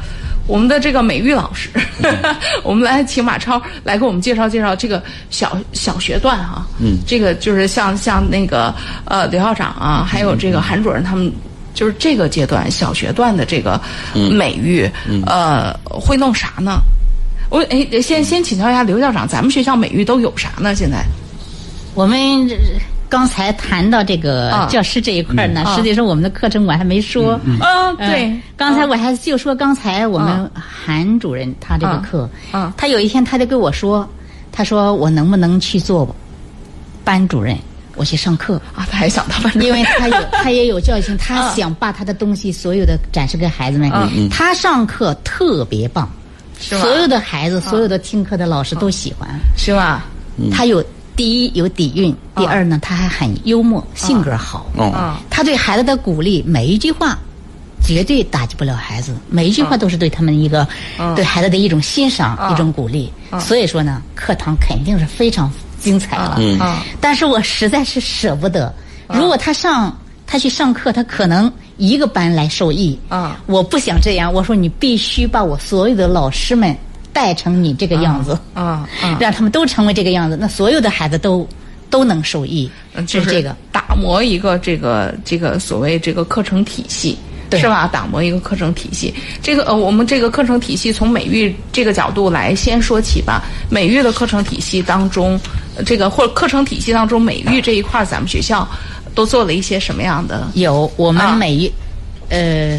[0.48, 1.70] 我们的这个美育老师，
[2.64, 8.74] 我们来请马超来给我们介绍介绍这个小小学段哈、嗯，这个就是像像那个
[9.06, 11.32] 呃刘校长啊，还有这个韩主任他们，
[11.74, 13.80] 就是这个阶段小学段的这个
[14.32, 14.90] 美育，
[15.26, 16.80] 呃，会弄啥呢？
[17.50, 20.74] 我哎，先先请教一下刘校长，咱们学校美育都有啥呢？
[20.74, 21.06] 现在？
[21.94, 22.56] 我们这
[23.10, 24.68] 刚才谈到这个啊。
[24.70, 25.76] 教师这一块呢，嗯。
[25.76, 27.40] 实际上我们的课程我还没说。
[27.44, 30.62] 嗯，呃对，刚才我还就说刚才我们嗯。
[30.62, 34.08] 韩主任他这个课，嗯他有一天他就跟我说，
[34.52, 36.14] 他说我能不能去做
[37.04, 37.58] 班主任，
[37.96, 38.56] 我去上课。
[38.76, 39.68] 啊，他还想当班主任。
[39.68, 41.56] 因为他有， 他也有教育性，他嗯。
[41.56, 43.90] 想把他的东西所有的展示给孩子们。
[43.94, 46.10] 嗯他上课特别棒，
[46.60, 49.28] 是所有的孩子，所有的听课的老师都喜欢。
[49.56, 50.06] 是吧？
[50.52, 50.84] 他有
[51.18, 54.68] 第一有底蕴，第二呢，他还很幽默，性格好。
[55.30, 57.18] 他对孩子的鼓励，每一句话
[57.84, 60.66] 绝对打击不了孩子，每一句话都是对他们一个、
[61.16, 63.12] 对孩子的一种欣赏、嗯一种鼓励。
[63.40, 66.38] 所以说呢，课堂肯定是非常精彩了。
[66.40, 66.60] 嗯
[67.02, 68.72] 但是我实在是舍不得，
[69.10, 72.98] 如果他上他去上课，他可能一个班来受益。
[73.10, 76.78] 嗯我不想这样，我说你必须把我所有的老师们
[77.18, 78.38] 带成你这个样子。
[78.54, 81.48] 嗯嗯 让他们都成为这个样子，那所有的孩子都
[81.90, 82.70] 都能受益。
[82.94, 83.56] 嗯，就是这个。
[83.72, 87.18] 打磨一个这个这个所谓这个课程体系。
[87.50, 87.88] 是吧？
[87.88, 93.42] 打磨一个课程体系，这个呃，我们这个课程体系从美育这个角度来先说起吧。
[93.70, 95.40] 美育的课程体系当中，
[95.78, 98.68] 呃这个或者课程体系当中，美育这一块，咱们学校
[99.16, 100.46] 都做了一些什么样的？
[100.56, 101.72] 有我们啊美育，
[102.28, 102.78] 呃，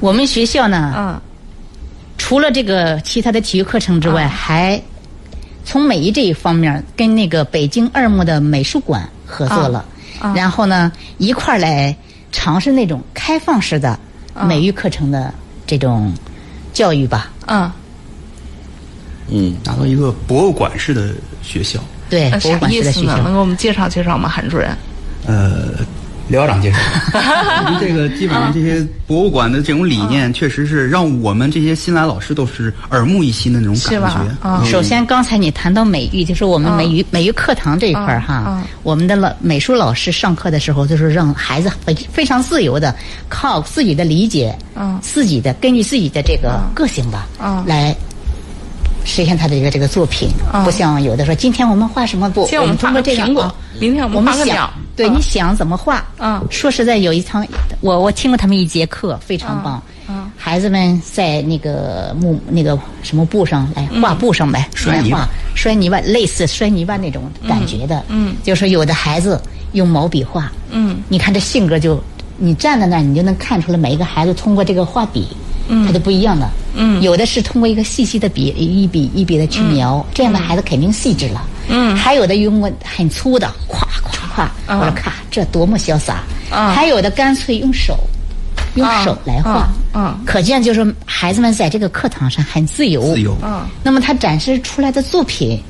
[0.00, 1.20] 我们学校呢，嗯
[2.30, 4.80] 除了这个其他的体育课程之外，啊还
[5.64, 9.84] 从美育这一方面跟那个北京二木的美术馆合作了，
[10.20, 11.92] 啊然后呢一块儿来
[12.30, 13.98] 尝试那种开放式的
[14.32, 15.34] 啊美育课程的
[15.66, 16.14] 这种
[16.72, 17.32] 教育吧。
[17.48, 17.68] 嗯，
[19.26, 21.12] 嗯，达到一个博物馆式的
[21.42, 21.80] 学校。
[22.08, 22.58] 对，呃博物？
[22.60, 23.32] 馆式的学校能。
[23.32, 24.70] 给我们介绍介绍吗，韩主任？
[25.26, 25.84] 呃，
[26.30, 26.78] 刘校长介绍，
[27.66, 34.48] 我们这个基本上这些博物馆的这种理念，确实是让我们这些新来老师都是耳目一新的那种感觉。
[34.48, 34.62] 啊。
[34.64, 42.94] 首先，刚才你谈到美育，就是我们美育、美育课堂这一块儿哈，我们的老美术老师上课的时候，就是让孩子非非常自由的，
[43.28, 47.94] 靠自己的理解，嗯自己的根据自己的这个个性吧，嗯来
[49.04, 50.64] 实现他的一个这个作品，嗯。
[50.64, 55.14] 不像有的说今天我们画什么不，今天我们画通过这个个苹果啊明天我们想画个鸟对，嗯。
[55.14, 56.04] 你想怎么画？
[56.18, 56.44] 嗯。
[56.50, 57.46] 说实在，有一堂
[57.80, 59.82] 我我听过他们一节课，非常棒。
[60.08, 68.02] 嗯孩子们在那个木那个什么布上来嗯画布上呗摔画摔泥巴，类似摔泥巴那种感觉的。
[68.08, 69.40] 嗯就说有的孩子
[69.72, 71.00] 用毛笔画，嗯。
[71.08, 72.02] 你看这性格就，
[72.38, 75.28] 你站在那儿，你就能看出来每一个孩子通过这个画笔，
[75.70, 76.48] 嗯，他就不一样的。
[76.74, 81.42] 嗯有的是通过一个细细的笔，一笔一笔的去描，这样的孩子肯定细致了。
[81.68, 86.22] 嗯还有的用过很粗的，咵咵咵，嗯我说咔，这多么潇洒。
[86.50, 87.96] 嗯还有的干脆用手，
[88.74, 89.68] 用手来画。
[89.94, 93.02] 嗯嗯可见就是孩子们在这个课堂上很自由。
[93.14, 93.36] 自由。
[93.42, 95.60] 嗯那么他展示出来的作品，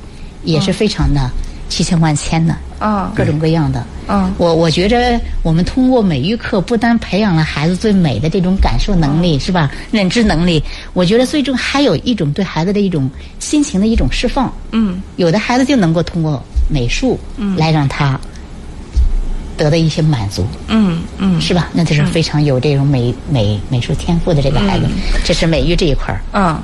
[0.43, 1.29] 也是非常的
[1.71, 2.53] 千千万千的。
[2.83, 3.83] 嗯各种各样的。
[4.07, 9.71] 嗯我我觉着我们通过美育课，不单培养了孩子对美的这种感受能力，是吧？
[9.91, 10.61] 认知能力，
[10.93, 14.51] 我觉得最终还有一种对孩子的一种心情的一种释放。
[14.71, 18.19] 嗯有的孩子就能够通过美术，嗯来让他
[19.63, 21.69] 得到一些满足，嗯嗯是吧？
[21.73, 24.85] 那就是非常有这种美美美术天赋的这个孩子，
[25.23, 26.21] 这是美育这一块儿。
[26.33, 26.61] 嗯，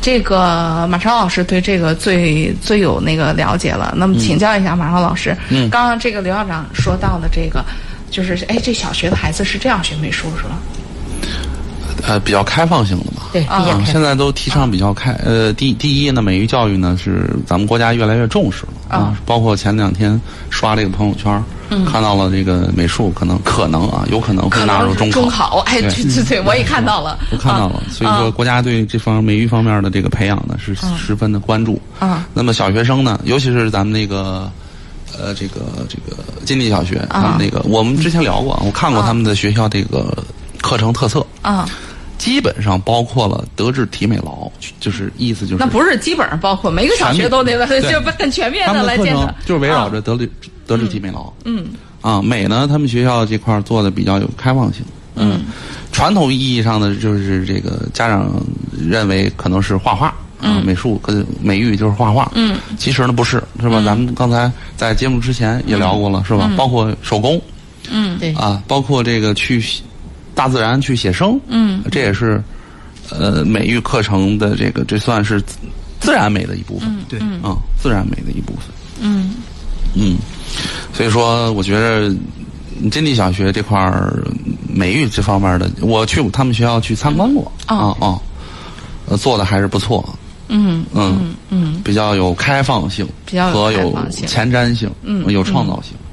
[0.00, 3.92] 这个马超老师对这个最最有那个了解了。
[3.96, 7.64] 那么请教一下马超老师，嗯刚刚这个刘校长说到的这个，
[8.10, 10.58] 就是哎，这小学的孩子是这样学美术是吧？
[12.06, 13.22] 呃，比较开放性的嘛。
[13.32, 15.12] 对，啊，开现在都提倡比较开。
[15.24, 19.16] 呃，第第一呢，美育教育呢是咱们国家越来越重视了啊。
[19.26, 21.42] 包括前两天刷这个朋友圈，
[21.90, 25.20] 看到了这个美术可能可能啊，有可能会纳入中考。
[25.20, 25.90] 中考，哎，对。
[25.90, 31.80] 对对对，我也看到了， 我看到了，所以说国家对这方美育方面的这个培养呢是十分的关注。
[31.98, 32.26] 啊。
[32.32, 34.50] 那么小学生呢，尤其是咱们那个。
[35.18, 40.14] 呃，这个这个金地小学，他们那个我们之前聊过，我看过他们的学校这个
[40.60, 41.66] 课程特色，啊，
[42.18, 44.50] 基本上包括了德智体美劳，
[44.80, 49.90] 就是意思就是那不是基本上包括每个小学都得 对就很全面的来建设，就是围绕啊。
[49.90, 50.28] 着德智
[50.66, 51.32] 德智体美劳。
[51.44, 51.68] 嗯。
[52.00, 54.84] 啊，美呢，他们学校这块做的比较有开放性。
[55.16, 55.42] 嗯，
[55.90, 58.40] 传统意义上的就是这个家长
[58.80, 60.14] 认为可能是画画。
[60.40, 62.30] 嗯，美术跟美育就是画画。
[62.36, 63.82] 嗯，其实呢不是，是吧？
[63.84, 66.48] 咱们刚才在节目之前也聊过了，是吧？
[66.56, 67.40] 包括手工。
[67.90, 68.16] 嗯。
[68.20, 69.60] 对，啊，包括这个去
[70.38, 72.40] 大自然去写生，嗯，这也是
[73.10, 75.56] 呃美育课程的这个这算是自
[75.98, 76.88] 自然美的一部分。
[77.08, 78.66] 对，啊，自然美的一部分。
[79.00, 79.34] 嗯。
[79.96, 80.16] 嗯，
[80.92, 82.14] 所以说，我觉得
[82.88, 84.22] 金地小学这块儿
[84.72, 87.50] 美育这方面的，我去他们学校去参观过。
[87.66, 87.96] 哦。
[87.98, 88.20] 啊啊，
[89.08, 90.08] 呃做的还是不错。
[90.46, 91.34] 嗯嗯。
[91.50, 95.94] 嗯比较有开放性，比较有和有前瞻性，嗯有创造性。
[95.94, 96.07] 嗯嗯，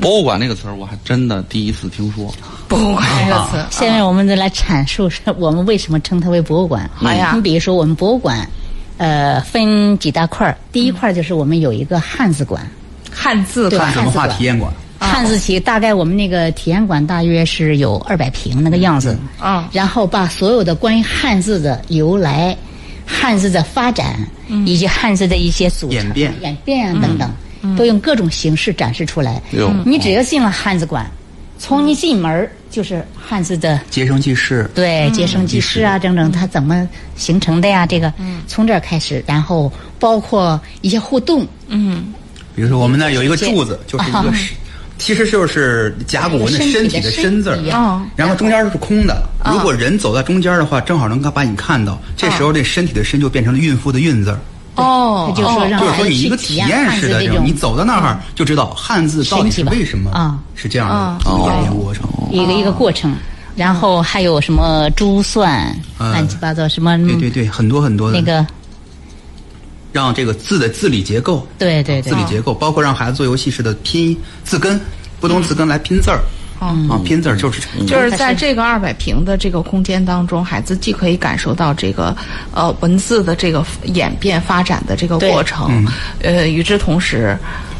[0.00, 2.32] 博物馆那个词儿我还真的第一次听说。
[2.68, 6.90] 博物馆这个词，现在我们再来阐述是我们为什么称它为博物馆。
[6.94, 7.32] 好呀。
[7.34, 8.48] 你比如说我们博物馆，
[8.96, 10.56] 呃，分几大块儿。
[10.72, 12.66] 第一块儿就是我们有一个汉字馆，
[13.10, 13.92] 汉字馆。
[13.92, 15.38] 汉字文化体验馆，汉字。
[15.38, 19.18] 体大概我们那个体验馆大约是有二百平那个样子。
[19.38, 22.56] 啊然后把所有的关于汉字的由来、
[23.06, 24.18] 汉字的发展，
[24.64, 26.34] 以及汉字的一些组成、演变。
[26.40, 27.30] 演变啊等等，
[27.76, 29.40] 都用各种形式展示出来。
[29.52, 29.72] 哟。
[29.84, 31.10] 你只要进了汉字馆，
[31.58, 37.86] 从你进门儿就是汉字的接生记事，对，接生记事啊，整整它怎么形成的呀？
[37.86, 38.12] 这个
[38.46, 42.12] 从这儿开始，然后包括一些互动，嗯。
[42.54, 44.52] 比如说我们那有一个柱子，就是一啊个是，
[44.98, 47.58] 其实就是甲骨文的身体的身字
[48.14, 49.22] 然后中间是空的。
[49.46, 51.98] 如果人走在中间的话，正好能够把你看到。
[52.14, 54.38] 这时候这身体的身就变成了孕妇的孕字儿。
[54.76, 60.38] 哦，他就说让就是孩子去说你一个体验汉式的这种，你走到那儿就知道汉字到底是为什么啊。
[60.54, 62.08] 是这样的一个演变过程。
[62.30, 63.14] 一个一个过程。
[63.54, 68.18] 然后还有什么珠算，嗯乱七八糟什么对对对，很多很多的。
[68.18, 68.46] 那个，
[69.92, 72.10] 让这个字的字理结构，对对对。
[72.10, 74.80] 字理结构，包括让孩子做游戏式的拼字根，
[75.20, 76.18] 不同字根来拼字儿。
[76.88, 82.16] 啊，拼字儿就是就是在这个二百平的这个空间当中，孩子既可以感受到这个
[82.52, 85.84] 呃文字的这个演变发展的这个过程，
[86.22, 87.36] 呃，与之同时。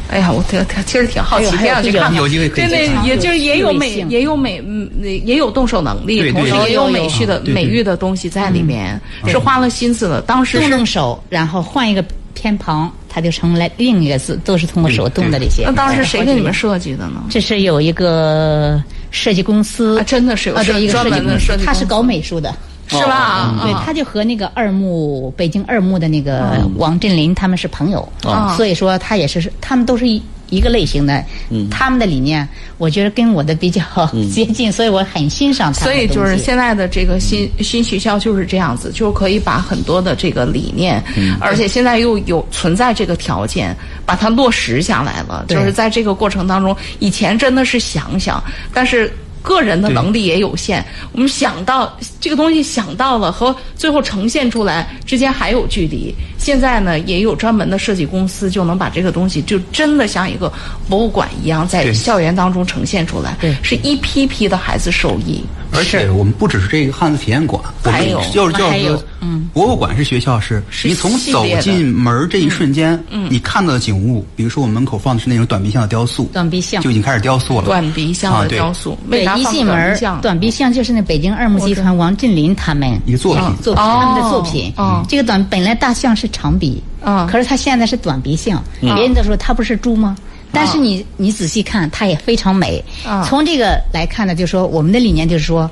[0.09, 2.15] 哎呀，我挺挺其实挺好奇，还有挺想去看看。
[2.15, 10.21] 有机会可以真的去看，也就是也有美，也有美，嗯，也有动手能力，对对同时也有美学的对对美育的东西在里面，是花了心思的。
[10.21, 12.05] 当时动手，然后换一个
[12.43, 15.63] 偏旁，它就成了另一个字，都是通过手动的这些。
[15.63, 16.53] 那当时谁给你们？
[16.53, 17.23] 设计的呢？
[17.29, 22.53] 这是有一个设计公司，啊真的是有啊，对，一个专设计公司他是搞美术的。
[22.89, 23.59] 是吧？
[23.63, 30.05] 对，啊他就和那个二木北京二木的那个王振林他们是朋友，哦所以说他也是他们都是
[30.53, 31.23] 一一个类型的，
[31.69, 33.81] 他们的理念我觉得跟我的比较
[34.31, 36.31] 接近，所以我很欣赏他所以们的东西。
[36.31, 41.03] 就是现在的这个新新学校就是这样子，就可以把很多的这个理念，
[41.39, 45.43] 而且现在又有存在这个条件，把它落实下来了。
[45.47, 48.41] 就是在这个过程当中，以前真的是想想，
[48.73, 49.11] 但是。
[49.43, 56.15] 个人的能力也有限，我们想到这个东西想到了和最后呈现出来之间还有距离。
[56.39, 60.51] 现在呢，也有专门的设计公司，就能把这个东西就真的像一个
[60.89, 63.37] 博物馆一样，在校园当中呈现出来。
[63.39, 65.43] 对是一批批的孩子受益。
[65.71, 76.81] 而且我们不只是这个汉字体验馆，我们还有就是就还有是说，嗯，博物馆是学校是，是你从走进门儿这一瞬间，嗯，你看到的景物，比如说我们门口放的是那种短鼻象的雕塑，短鼻象。
[76.83, 80.21] 就已经开始雕塑了，短鼻象的雕塑，为对，啥放一进门儿短鼻象？
[80.21, 83.99] 短鼻象就是那北京二木集团王振林他们一个作品，作品，哦。
[84.01, 84.73] 他们的作品。
[84.75, 85.05] 哦。
[85.07, 87.25] 这个短本来大象是长鼻，嗯。
[87.27, 90.15] 可是它现在是短鼻象，别人都说它不是猪吗？
[90.51, 92.83] 但是你你仔细看，它也非常美。
[93.07, 93.23] 嗯。
[93.23, 95.69] 从这个来看呢，就是说我们的理念就是说，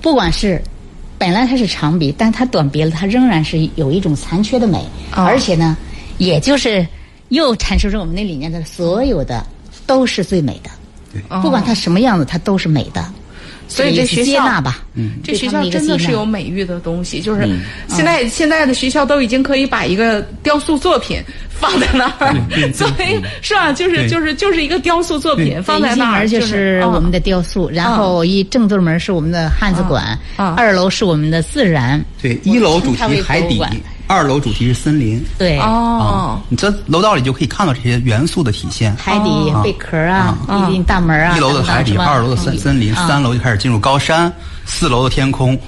[0.00, 0.60] 不管是
[1.22, 4.78] 本来它是长鼻，但它短鼻了，它仍然是有一种残缺的美，
[5.14, 5.76] 哦而且呢，
[6.18, 6.84] 也就是
[7.28, 9.46] 又阐述着我们那理念的所有的
[9.86, 10.70] 都是最美的。
[11.40, 13.08] 不管它什么样子，它都是美的。
[13.72, 14.82] 所以这学校接纳吧，
[15.24, 17.48] 这学校真的是有美育的东西，就是
[17.88, 22.34] 现在现在的学校都已经可以把一个雕塑作品放在那儿，
[22.74, 23.72] 所以是吧？
[23.72, 33.70] 就是就是就是一个雕塑作品放在那儿，一进门就是我们的雕塑，然后一正对门是我们的汉字馆，嗯二楼是我们的自然，对，一楼主题海底博物馆，
[34.12, 35.64] 二楼主题是森林，对，哦。
[35.64, 38.94] 啊，你这楼道里就可以看到这些元素的体现。
[38.96, 44.30] 海底贝壳啊，一进大门啊，一楼的海底，二楼的森森林，啊三楼就开始进入高山，
[44.66, 45.58] 四楼的天空，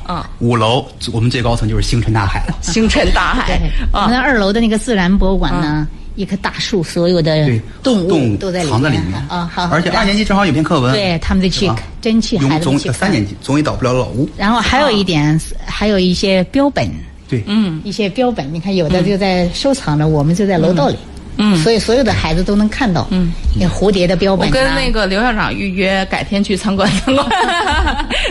[0.40, 2.54] 五楼我们最高层就是星辰大海了。
[2.60, 3.46] 星辰大海。
[3.46, 9.14] 对，我们啊的二楼的那个自然博物馆呢，一棵大树，所有的对，动动物都在里藏在里面。
[9.26, 11.70] 啊，好，而且二年级正好有篇课文，对他们得去
[12.02, 14.28] 真去，永总孩子们去看三年级总也倒不了老屋。
[14.36, 16.86] 然后还有一点，还有一些标本，
[17.28, 20.96] 对，嗯一些标本，你看有的就在收藏着，我们就在楼道里。
[21.36, 21.56] 嗯。
[21.58, 27.26] 所以所有的孩子都能看到，嗯，那蝴蝶的标本、啊，跟那个刘校长预约，改天去参观参观。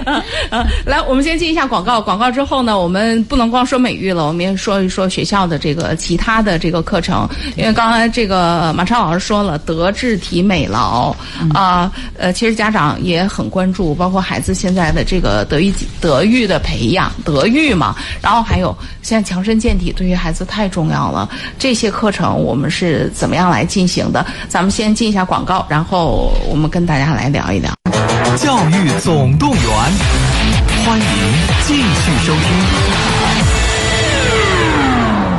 [0.06, 7.28] 啊 来，我们先进一下广告，广告之后呢，我们不能光说美育了，我们也说一说学校的这个其他的这个课程。
[7.56, 11.16] 因为刚才这个马超老师说了，德智体美劳。
[11.54, 21.30] 啊，呃，其实家长也很关注，包括孩子现在的这个德育德育的培养，德育嘛，然后还有现在强身健体对于孩子太重要了。
[21.58, 22.70] 这些课程我们
[23.14, 24.26] 怎么样来进行的？
[24.48, 27.72] 咱们先进一下广告，然后我们跟大家来聊一聊。
[28.38, 29.62] 教育总动员，
[30.86, 31.06] 欢迎
[31.68, 33.13] 继续收听。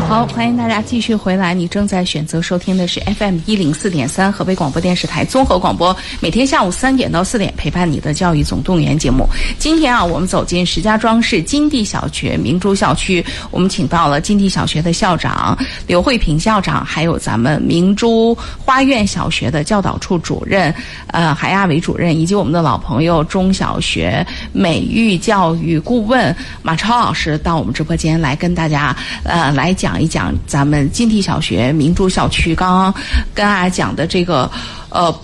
[0.06, 1.54] 好，欢迎大家继续回来。
[1.54, 9.26] 你正在选择收听的是 FM 一零四点三河北广播电视台综合广播，每天下午三点到四点陪伴你的教育总动员节目。
[9.58, 20.72] 今天啊，我们走进石家庄市金地小学明珠校区，我们请到了金地小学的校长刘慧平校长，还有咱们明珠花苑小学的教导处主任
[21.08, 28.94] 呃韩亚伟主任，以及我们的老朋友中小学美育教育顾问马超老师到我们直播间来跟大家
[29.24, 32.92] 呃来讲讲一讲咱们金地小学明珠校区刚刚
[33.32, 34.50] 跟大家讲的这个
[34.90, 35.14] 呃。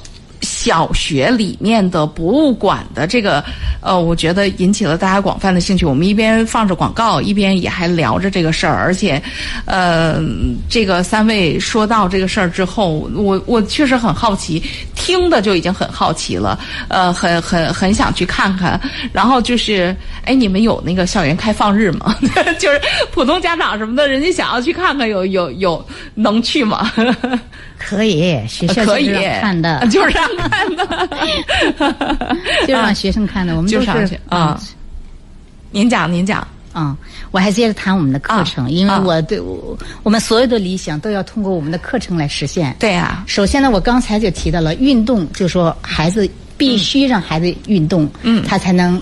[0.60, 3.42] 小学里面的博物馆的这个，
[3.80, 5.86] 呃，我觉得引起了大家广泛的兴趣。
[5.86, 8.74] 我们一边放着广告，一边也还聊着这个事儿。
[8.74, 9.20] 而且，
[9.64, 10.20] 呃，
[10.68, 14.62] 这个三位说到这个事儿之后，我我确实很好奇，
[14.94, 16.58] 听的就已经很好奇了，
[16.88, 18.78] 呃，很很很想去看看。
[19.14, 22.14] 然后就是，哎，你们有那个校园开放日吗？
[22.60, 22.78] 就是
[23.12, 25.82] 普通家长什么的，人家想要去看看，有有有
[26.14, 26.92] 能去吗？
[27.80, 32.36] 可以，学校可以就是看的，就是让看的，
[32.68, 33.56] 就 让学生看的。
[33.56, 34.60] 我们都就上去是啊。
[35.70, 36.46] 您讲，您讲。
[36.72, 36.96] 嗯，
[37.32, 42.76] 我还接着谈我们的课程，啊因为啊我对我我们所有的理想都要通过我们的课程来实现。
[42.78, 49.00] 对啊，首先呢，我刚才就提到了运动，就说孩子必须让孩子运动，嗯他才能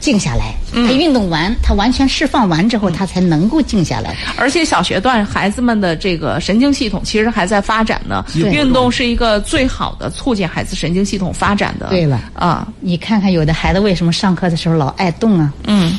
[0.00, 0.54] 静下来。
[0.72, 4.16] 他运动完，他完全释放完之后，他才能够静下来。
[4.36, 8.24] 而且小学段孩子们的这个神经系统其实还在发展呢。
[8.34, 11.88] 运动是一个最好的促进孩子神经系统发展的。
[11.88, 15.52] 对了啊，你看看有的孩子为什么上课的时候老爱动啊？
[15.66, 15.98] 嗯，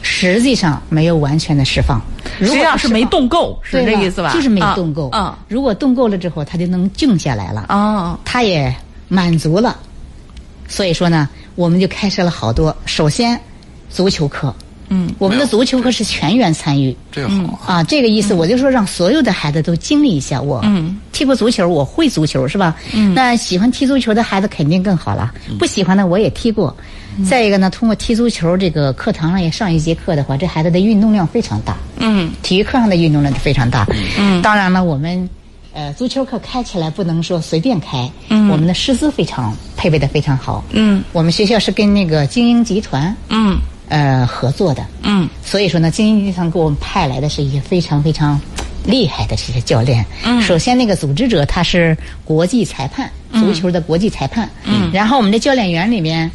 [0.00, 2.00] 实际上没有完全的释放，
[2.38, 4.32] 如实际上是没动够，是这意思吧？
[4.32, 5.08] 就是没动够。
[5.10, 7.64] 啊如果动够了之后，他就能静下来了。
[7.68, 8.74] 啊哦，他也
[9.08, 9.76] 满足了。
[10.68, 12.76] 所以说呢，我们就开设了好多。
[12.84, 13.40] 首先，
[13.88, 14.54] 足球课，
[14.88, 16.96] 嗯，我们的足球课是全员参与。
[17.10, 20.40] 这个好啊，啊，这个意思，我就说让所有的孩子都经历一下。
[20.40, 22.76] 我嗯踢过足球，我会足球，是吧？
[22.94, 25.32] 嗯，那喜欢踢足球的孩子肯定更好了。
[25.58, 26.74] 不喜欢的我也踢过。
[27.28, 31.76] 再一个呢，通过踢足球这个课堂上也上一节课的话，这孩子的运动量非常大。
[31.96, 33.84] 嗯体育课上的运动量就非常大。
[34.16, 35.28] 嗯，当然了，我们
[35.72, 40.62] 呃足球课开起来不能说随便开，嗯，我们的师资非常配备的非常好。
[40.70, 43.58] 嗯，我们学校是跟那个精英集团嗯
[43.88, 44.84] 呃合作的。
[45.02, 48.40] 嗯所以说呢，精英集团给我们派来的是一些非常非常
[48.84, 50.04] 厉害的这些教练。
[50.24, 54.48] 嗯，首先那个组织者他是国际裁判，足球的国际裁判。
[54.64, 56.30] 嗯，然后我们的教练员里面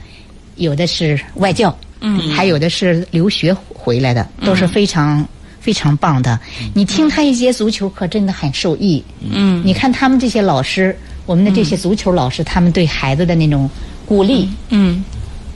[0.55, 5.25] 有的是外教，嗯，还有的是留学回来的，都是非常。
[5.63, 6.37] 非常棒的，
[6.73, 9.01] 你听他一节足球课真的很受益。
[9.21, 10.93] 嗯，你看他们这些老师，
[11.25, 13.69] 我们的这些足球老师，他们对孩子的那种
[14.05, 15.01] 鼓励，嗯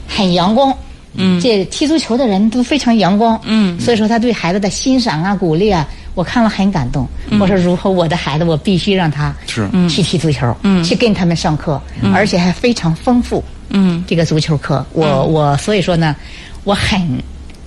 [0.08, 0.74] 很阳光。
[1.18, 3.40] 嗯，这踢足球的人都非常阳光。
[3.44, 3.78] 嗯。
[3.80, 7.08] 所以说他对孩子的欣赏啊、鼓励啊，我看了很感动。
[7.40, 9.68] 我说，如果我的孩子，我必须让他是。
[9.90, 12.14] 去踢足球，嗯，去跟他们上课，嗯。
[12.14, 13.44] 而且还非常丰富。
[13.70, 14.04] 嗯。
[14.08, 16.16] 这个足球课，我我所以说呢，
[16.64, 17.02] 我很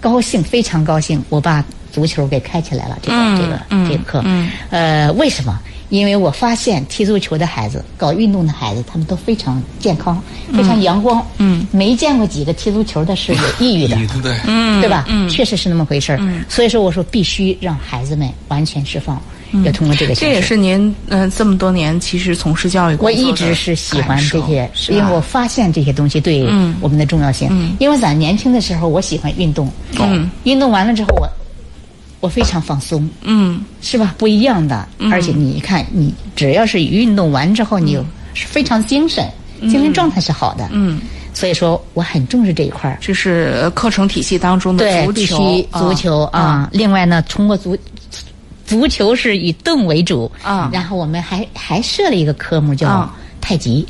[0.01, 2.99] 高兴，非常高兴，我把足球给开起来了。
[3.03, 3.37] 这个、嗯。
[3.37, 3.89] 这个、嗯。
[3.91, 4.49] 这个课，嗯。
[4.71, 5.59] 呃，为什么？
[5.91, 10.23] 因为我发现踢足球的孩子、搞运动的孩子，他们都非常健康，
[10.53, 11.25] 非常阳光。
[11.39, 13.97] 嗯，没见过几个踢足球的是有抑郁的。
[14.23, 15.05] 对，嗯，对吧？
[15.09, 16.45] 嗯，确实是那么回事儿。
[16.49, 19.21] 所以说，我说必须让孩子们完全释放，
[19.65, 20.15] 要通过这个。
[20.15, 26.75] 这也是您嗯、呃这么多年其实从事教育工我一直是喜欢这些因为我发现这些东西对嗯。
[26.81, 27.49] 我们的重要性。
[27.51, 27.77] 嗯。
[27.81, 29.69] 因为咱年轻的时候，我喜欢运动，
[29.99, 30.31] 嗯。
[30.45, 31.29] 运动完了之后，我
[32.21, 33.63] 我非常放松，嗯。
[33.83, 34.15] 是吧？
[34.19, 34.87] 不一样的。
[35.11, 37.95] 而且你看，你只要是运动完之后，你
[38.35, 39.27] 是非常精神，
[39.63, 40.69] 精神状态是好的。
[40.71, 41.01] 嗯，
[41.33, 42.99] 所以说我很重视这一块儿。
[43.01, 46.69] 这是课程体系当中的，足球，必须足球啊。
[46.73, 47.77] 另外呢，通过足
[48.67, 50.71] 足球是以动为主啊。
[50.73, 53.17] 然后我们还还设了一个科目叫啊。
[53.41, 53.85] 太极，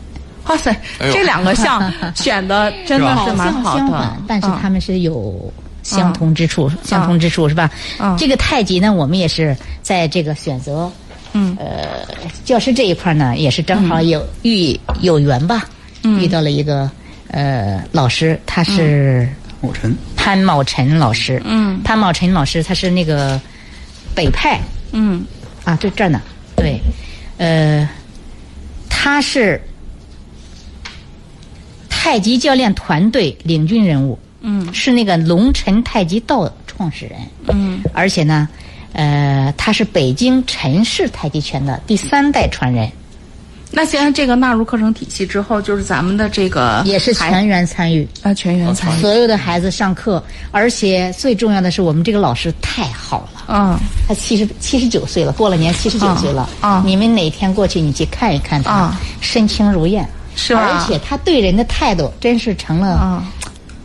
[0.46, 0.74] 哇塞，
[1.12, 4.16] 这两个项 选的真的是蛮好的。
[4.28, 5.52] 但是嗯他们是有
[5.96, 7.70] 相同之处，相同之处是吧？
[7.98, 8.16] 嗯。
[8.16, 10.90] 这个太极呢，我们也是在这个选择，
[11.32, 11.56] 嗯。
[11.58, 12.06] 呃，
[12.44, 15.68] 教师这一块呢，也是正好有遇有缘吧，
[16.04, 16.20] 嗯。
[16.20, 16.90] 遇到了一个
[17.28, 19.28] 呃老师，他是
[19.60, 21.80] 某晨，潘茂辰老师，嗯。
[21.82, 23.40] 潘茂辰老师他是那个
[24.14, 24.60] 北派。
[24.92, 25.24] 嗯。
[25.64, 26.20] 啊，对这儿呢，
[26.56, 26.80] 对，
[27.36, 27.88] 呃，
[28.88, 29.60] 他是
[31.88, 34.72] 太极教练团队领军人物，嗯。
[34.72, 37.18] 是那个龙辰太极道创始人，
[37.48, 37.82] 嗯。
[37.92, 38.48] 而且呢，
[38.92, 42.90] 呃，他是北京陈氏太极拳的第三代传人，
[43.70, 48.08] 那现在这个纳入课程体系之后，就是咱们的这个也是全员参与。
[48.22, 53.44] 啊全员参与，所有的孩子上课，而且最重要的是，我们这个老师太好了。
[53.48, 53.78] 嗯。
[54.08, 56.48] 他七十七十九岁了，过了年七十九岁了。
[56.60, 60.62] 啊你们哪天过去，你去看一看他，啊身轻如燕，是吧？
[60.62, 63.24] 而且他对人的态度，真是成了，啊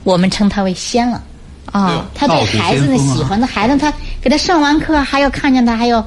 [0.05, 1.21] 我们称他为仙了。
[1.71, 3.91] 啊他对孩子呢道德先锋啊喜欢那孩子，他
[4.21, 6.01] 给他上完课还要看见他，还要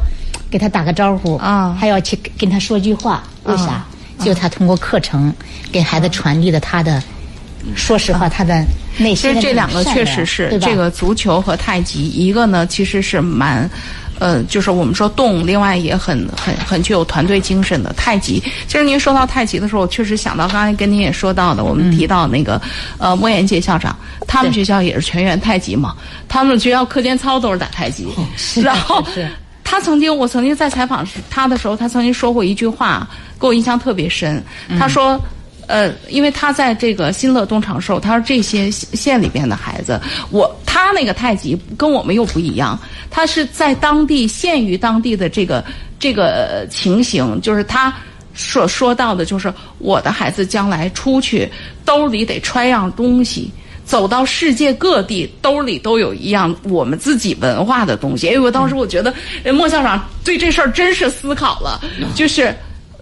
[0.48, 3.22] 给他打个招呼啊还要去跟他说句话。
[3.44, 3.88] 为啥啊？
[4.20, 5.34] 就他通过课程
[5.70, 7.02] 给孩子传递的他的，
[7.74, 8.64] 说实话，他的
[8.96, 13.68] 内心的实这两个确实是这个足球和太极，一个呢其实是蛮。
[14.18, 18.42] 呃，就是我们说动，另外也很很很具有团队精神的太极。
[18.66, 22.60] 其实您说到太极的时候，我确实想到刚才跟您也说到的，我们提到那个、
[22.98, 23.96] 呃莫言杰校长，
[24.26, 25.94] 他们学校也是全员太极嘛，
[26.28, 28.06] 他们学校课间操都是打太极，
[28.62, 29.04] 然后
[29.64, 33.08] 他曾经，我曾经在采访他的时候，他曾经说过一句话，
[33.40, 34.42] 给我印象特别深。
[34.78, 35.20] 他说。
[35.68, 40.00] 呃，因为他在这个新乐东长寿，他说这些县里边的孩子，
[40.30, 42.76] 我他那个太极跟我们又不一样，
[43.10, 45.64] 他是在当地限于当地的这个
[46.00, 47.94] 这个呃情形，就是他
[48.34, 51.48] 所说到的，就是我的孩子将来出去
[51.84, 53.50] 兜里得揣样东西。
[53.84, 58.28] 走到世界各地，兜里都有一样我们自己文化的东西。
[58.28, 59.14] 哎，我当时我觉得，
[59.44, 61.80] 呃莫校长对这事儿真是思考了，
[62.14, 62.54] 就是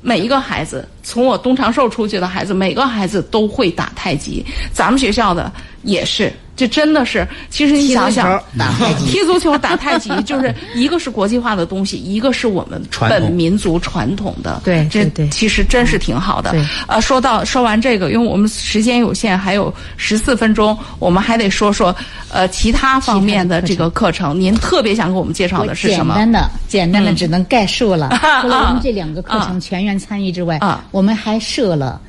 [0.03, 4.45] 每一个孩子，从我东长寿出去的孩子，每个孩子都会打太极。
[4.73, 5.51] 咱们学校的
[5.87, 7.27] 也是，这真的是。
[7.49, 14.61] 其实你想想踢足球，打太极踢足球、打太极， 就是一个是国际化的东西，一个是我们本民族传统的。
[14.65, 16.65] 对这对其实真是挺好的对。
[16.89, 21.95] 呃，说到说完这个，因为我们时间有限，还有十四分钟，我们还得说说
[22.31, 24.39] 呃其他方面的这个课程。
[24.39, 26.15] 您特别想给我们介绍的是什么？
[26.15, 28.09] 简单的，简单的只能概述了。
[28.09, 32.01] 啊 除了我们这两个课啊程全员参与之外啊，我们还设了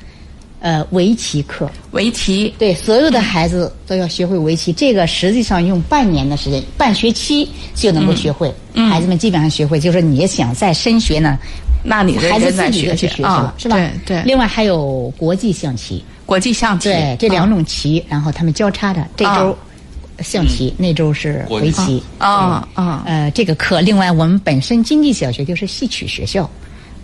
[0.60, 1.70] 呃围棋课。
[1.92, 2.54] 围棋。
[2.58, 4.72] 对，所有的孩子都要学会围棋。
[4.72, 8.52] 这个实际上用半年的时间，半学期就能够学会。
[8.74, 11.36] 嗯孩子们基本上学会，就是你想再深学呢，
[11.82, 13.76] 那你认孩子自己就去学去了，啊，是吧？
[13.76, 14.22] 对对。
[14.22, 19.58] 另外还有国际象棋，国际象棋，对，这两啊种棋，然后他们交叉着，这啊周
[20.20, 22.02] 象棋，那周是围棋。
[22.18, 26.48] 啊啊呃，这个课，另外我们本身经济小学就是戏曲学校，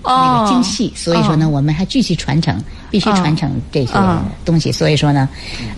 [0.05, 4.22] 那哦个精细，所以说呢，我们还继续传承，必须传承这些哦。
[4.44, 4.70] 东西。
[4.70, 5.28] 所以说呢，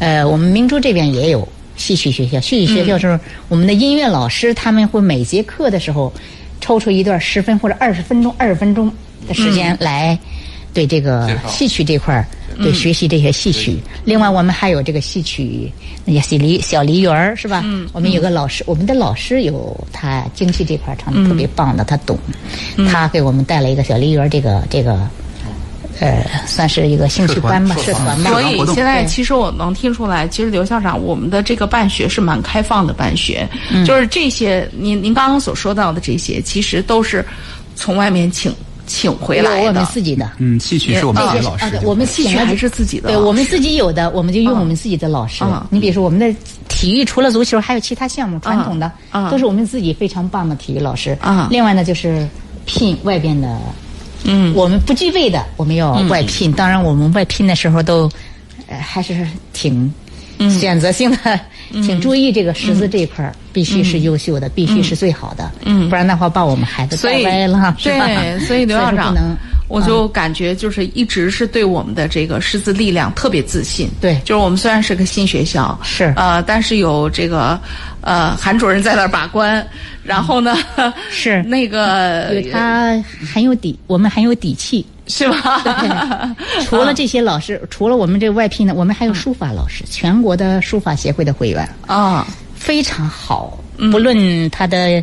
[0.01, 1.47] 呃，我们明珠这边也有
[1.77, 3.19] 戏曲学校，戏曲学校是
[3.49, 6.13] 我们的音乐老师，他们会每节课的时候
[6.61, 8.93] 抽出一段十分或者二十分钟、二十分钟
[9.29, 10.19] 的时间来
[10.75, 12.27] 对这个戏曲这块儿。
[12.63, 13.79] 对，学习这些戏曲。
[14.05, 15.71] 另外，我们还有这个戏曲，
[16.05, 17.63] 那叫小梨小梨园儿是吧？
[17.65, 22.19] 嗯，我们有个老师，我们的老师有他京戏这块儿唱的特别棒的，他懂，
[22.91, 24.99] 他给我们带了一个小梨园儿这个这个，
[26.01, 28.25] 呃，算是一个兴趣班吧，社社团团。
[28.25, 28.31] 吧。
[28.31, 33.49] 所以现在其实我能听出来，其实刘校长，我们的这个办学是蛮开放的办学，
[33.85, 37.25] 就是这些您您刚刚所说到的这些，其实都是
[37.75, 38.55] 从外面请
[38.87, 39.87] 请回来的我们。
[39.87, 40.31] 自己的。
[40.39, 45.67] 嗯，戏曲是我们啊自己老师啊，我们戏曲还是自己的对我们自己有的，我们就用我们自己的老师嗯。
[45.71, 46.35] 你比如说我们的
[46.69, 51.47] 体育，除了足球，还有其他项目，传统的嗯都是我们自己非常棒的体育老师嗯。
[51.51, 52.29] 另外呢，就是
[52.65, 53.59] 聘外边的，
[54.25, 56.53] 嗯我们不具备的，我们要外聘。
[56.53, 58.11] 当然，我们外聘的时候都，
[58.67, 59.93] 呃，还是挺
[60.51, 61.41] 选择性的，
[61.73, 65.89] 挺注意这个识字这一块儿，必须是优秀的，必须是最好的，嗯。
[65.89, 68.07] 不然的话把我们孩子带歪了， 是吧？
[68.07, 69.15] 对，所以刘校长
[69.69, 73.89] 我就感觉就是一直是对我们的这个师资力量特别自信。
[74.01, 74.17] 对。
[74.25, 76.13] 就是我们虽然是个新学校，是。
[76.17, 77.59] 呃，但是有这个
[78.01, 79.67] 呃韩主任在那儿把关，
[80.05, 80.57] 然后呢
[81.11, 81.43] 是。
[81.49, 83.03] 那个对他
[83.35, 84.87] 很有底，我们很有底气。
[85.07, 85.63] 是吧？
[85.65, 93.59] 对，除了这些老师，除了我们这外聘的，我们还有书法老师，全国的书法协会的会员，啊，非常好。
[93.93, 95.03] 不论他的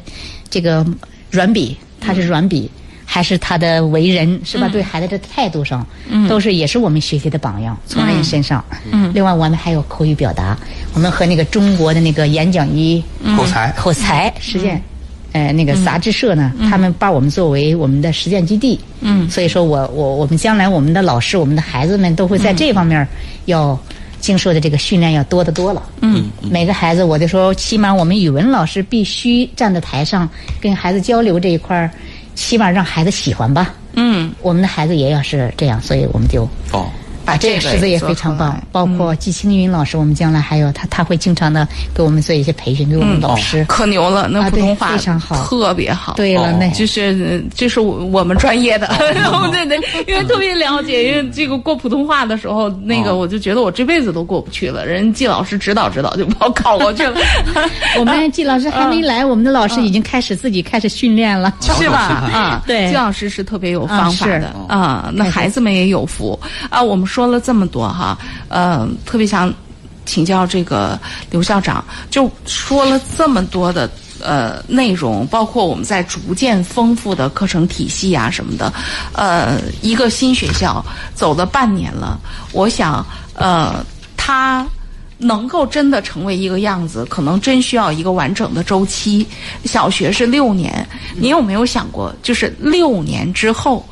[0.50, 0.86] 这个
[1.30, 2.70] 软笔，他是软笔，
[3.06, 4.68] 还是他的为人，是吧？
[4.68, 5.86] 对孩子的态度上，
[6.28, 8.64] 都是也是我们学习的榜样，从人身上。
[8.92, 9.12] 嗯。
[9.14, 10.58] 另外，我们还有口语表达，
[10.94, 13.04] 我们和那个中国的那个演讲一
[13.38, 14.82] 口才口才实践。
[15.34, 23.06] 呃，那个杂志社呢，他们把我们作为我们的实践基地，嗯，所以说我我我们将来我们的老师、我们的孩子们都会在这方面
[23.46, 23.78] 要
[24.20, 30.30] 经受的这个训练要多得多了，嗯，每个孩子我就说，起码我们语文老师必须站在台上
[30.62, 31.90] 跟孩子交流这一块儿，
[32.36, 36.88] 起码让孩子喜欢吧，嗯，我们的孩子也要是这样，所以我们就哦，
[37.26, 43.66] 把这个狮子也非常棒，包括季青云老师，我们将来还有他，他会经常的给我们做一些培训，给我们老师。
[43.68, 46.14] 可牛了，那普通话非常好，特别好。
[46.16, 48.88] 对了，那就是这是我们专业的，
[49.52, 57.20] 对对，因为特别了解，因为这个过普通话的时候，那个我就觉得我这辈子都过不去了，人季老师指导指导就把我考过去了。
[58.00, 61.98] 我们季老师还没来，我们的老师已经开始自己开始训练了， 是吧？
[62.34, 64.54] 啊，对，季老师是特别有方法的。
[64.68, 66.40] 啊，那孩子们也有福。
[66.70, 66.82] 啊。
[66.84, 67.88] 我们说了这么多。
[67.88, 68.18] 哈，
[68.50, 69.54] 呃，特别想
[70.04, 71.00] 请教这个
[71.30, 73.88] 刘校长，就说了这么多的
[74.20, 78.74] 呃内容，包括我们在逐渐丰富的课程体系啊什么的，
[79.14, 80.84] 呃，一个新学校
[81.14, 82.20] 走了半年了，
[82.52, 83.06] 我想，
[83.36, 83.86] 呃，
[84.18, 84.66] 他
[85.20, 89.26] 能够真的成为一个样子，可能真需要一个完整的周期。
[89.66, 90.86] 小学是六年，
[91.16, 93.86] 你有没有想过，就是六年之后，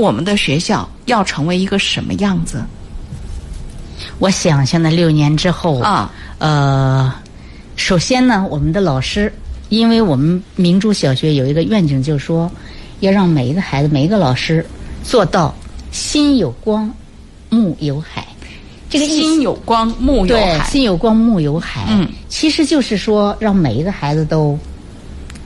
[0.00, 2.64] 我们的学校要成为一个什么样子？
[4.18, 7.12] 我想象的六年之后啊，呃，
[7.76, 9.32] 首先呢，我们的老师，
[9.68, 12.50] 因为我们明珠小学有一个愿景，就是说，
[13.00, 14.64] 要让每一个孩子、每一个老师
[15.04, 15.54] 做到
[15.90, 16.90] 心有光，
[17.50, 18.26] 目有海。
[18.88, 20.64] 这个心有光，目有海。
[20.68, 21.86] 心有光，目有海。
[21.88, 24.58] 嗯，其实就是说，让每一个孩子都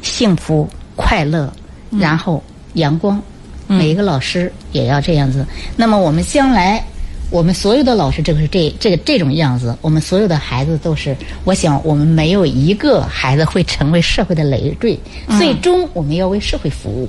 [0.01, 1.53] 幸福、快乐，
[1.91, 2.43] 然后
[2.75, 3.21] 阳光。
[3.67, 5.47] 每一个老师也要这样子。
[5.77, 6.85] 那么我们将来。
[7.31, 9.77] 我们所有的老师，这个是这这个这种样子。
[9.81, 14.97] 我们所有的孩子都是，我想我们没有一个孩子会成为社会的累赘。
[15.37, 17.09] 最终我们要为社会服务，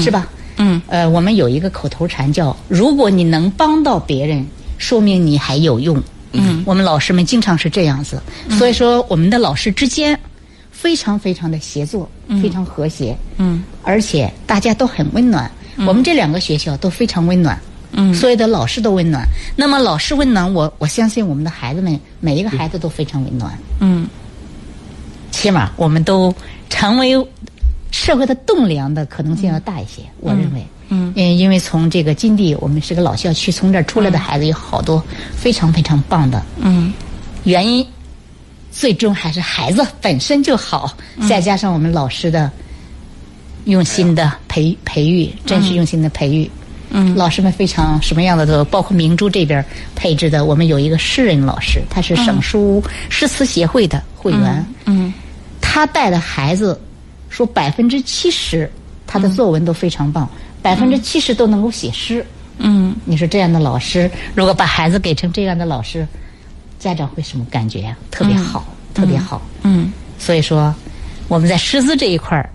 [0.00, 0.26] 是吧？
[0.56, 0.80] 嗯。
[0.86, 4.46] 呃，我们有一个口头禅叫：如果你能帮到别人，
[4.78, 6.02] 说明你还有用。
[6.32, 6.62] 嗯。
[6.64, 10.18] 我们老师们经常是这样子，所以说我们的老师之间
[10.70, 12.08] 非常非常的协作，
[12.40, 13.14] 非常和谐。
[13.36, 13.62] 嗯。
[13.82, 15.50] 而且大家都很温暖。
[15.86, 17.58] 我们这两个学校都非常温暖。
[17.92, 19.26] 嗯，所有的老师都温暖。
[19.56, 23.58] 那么老师温暖我，我相信我们的孩子们每一个孩子都非常温暖。
[23.80, 24.06] 嗯，
[25.30, 26.32] 起码我们都
[26.68, 27.14] 成为
[27.90, 30.02] 社会的栋梁的可能性要大一些。
[30.20, 35.02] 我认为，嗯，因因为从这个金地，我们是个老校区，从这儿出来的孩子有好多
[35.34, 36.44] 非常非常棒的。
[36.60, 36.92] 嗯，
[37.44, 37.84] 原因
[38.70, 40.94] 最终还是孩子本身就好，
[41.26, 42.52] 再加上我们老师的
[43.64, 46.50] 用心的培培育，真是用心的培育。
[46.90, 49.62] 嗯，老师们非常什么样的都包括明珠这边
[49.94, 50.46] 配置的。
[50.46, 54.66] 我们有一个诗人老师，他是省书诗词协会的会员。
[54.86, 55.12] 嗯，
[55.60, 56.80] 他带的孩子
[57.28, 58.70] 说百分之七十
[59.06, 60.26] 他的作文都非常棒，
[60.62, 62.24] 百分之七十都能够写诗。
[62.56, 66.08] 嗯，你说这样的老师，如果把孩子给成这样的老师，
[66.78, 67.94] 家长会什么感觉呀？
[68.10, 69.42] 特别好，特别好。
[69.62, 70.74] 嗯，所以说
[71.28, 72.48] 我们在师资这一块儿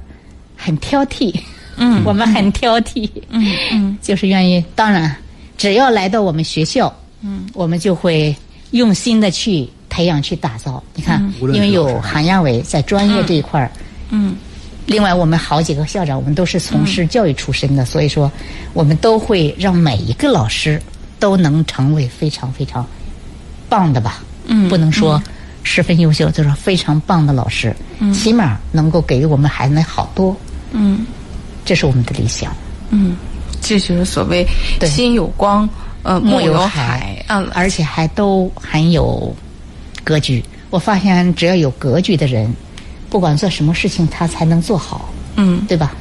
[0.64, 1.34] 很挑剔。
[1.76, 4.64] 嗯，我们很挑剔，嗯嗯，就是愿意。
[4.76, 5.16] 当然，
[5.58, 8.36] 只要来到我们学校，嗯，我们就会
[8.72, 10.82] 用心的去培养、去打造。
[10.94, 13.72] 你看，因为有韩亚伟在专业这一块儿，
[14.12, 14.36] 嗯，
[14.86, 18.32] 另外我们好几个校长，我们都是从事教育出身的，所以说，
[18.74, 20.80] 我们都会让每一个老师
[21.18, 22.86] 都能成为非常非常
[23.68, 24.24] 棒的吧。
[24.46, 25.20] 嗯，不能说
[25.64, 30.38] 十分优秀，就是非常棒的老师，嗯，起码能够给我们孩子们好多。
[30.74, 31.06] 嗯。
[31.66, 32.54] 这是我们的理想，
[32.90, 33.16] 嗯，
[33.62, 34.46] 这就是所谓
[34.82, 35.68] 心有光，
[36.02, 39.34] 呃，目有海，嗯，而且还都很有
[40.04, 40.44] 格局。
[40.72, 42.54] 我发现只要有格局的人，
[43.10, 45.94] 不管做什么事情，他才能做好，嗯，对吧？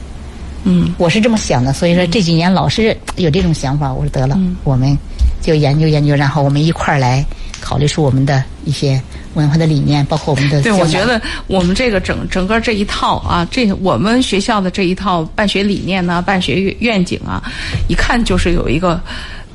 [0.65, 1.73] 嗯，我是这么想的。
[1.73, 4.99] 所以说这几年老是有这种想法，我说得了，我们
[5.41, 7.25] 就研究研究，然后我们一块儿来
[7.61, 9.01] 考虑出我们的一些。
[9.35, 10.63] 文化的理念，包括我们的。
[10.63, 17.43] 对，我觉得我们这个整整个这一套啊，这我们学校的这一套办学理念呢，办学愿愿景啊，
[17.89, 19.01] 一看就是有一个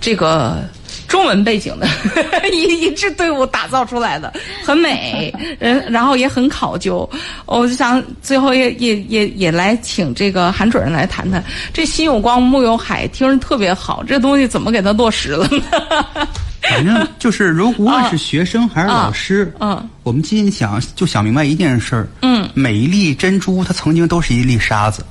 [0.01, 0.63] 这个
[1.07, 1.87] 中文背景的
[2.51, 7.09] 一一支队伍打造出来的，很美，嗯然后也很考究。
[7.45, 11.41] 我就想最后也也也也来请这个韩主任来谈谈，
[11.73, 16.27] 这心有光，目有海，听着特别好，这东西怎么给它落实了呢？
[16.69, 25.05] 反正就是，如无论是学生还是老师，嗯，我们今天想就想明白一件事儿，嗯，每一粒珍珠它曾经都是一粒沙子，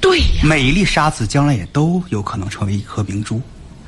[0.00, 3.40] 对呀，每一粒沙子将来也都有可能成为一颗明珠。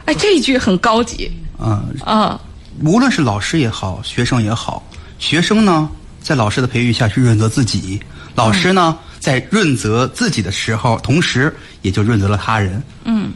[0.06, 1.30] 哎，这一句很高级。
[1.60, 2.40] 嗯啊，
[2.82, 4.82] 无论是老师也好，学生也好，
[5.18, 8.00] 学生呢在老师的培育下去润泽自己，
[8.34, 12.82] 老师呢在润泽自己的时候，同时也就润泽了他人。
[13.04, 13.32] 嗯，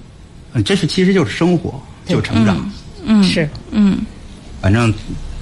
[0.65, 2.57] 这是其实就是生活，就成长。
[2.57, 2.73] 嗯，
[3.23, 3.99] 是，嗯，
[4.61, 4.93] 反正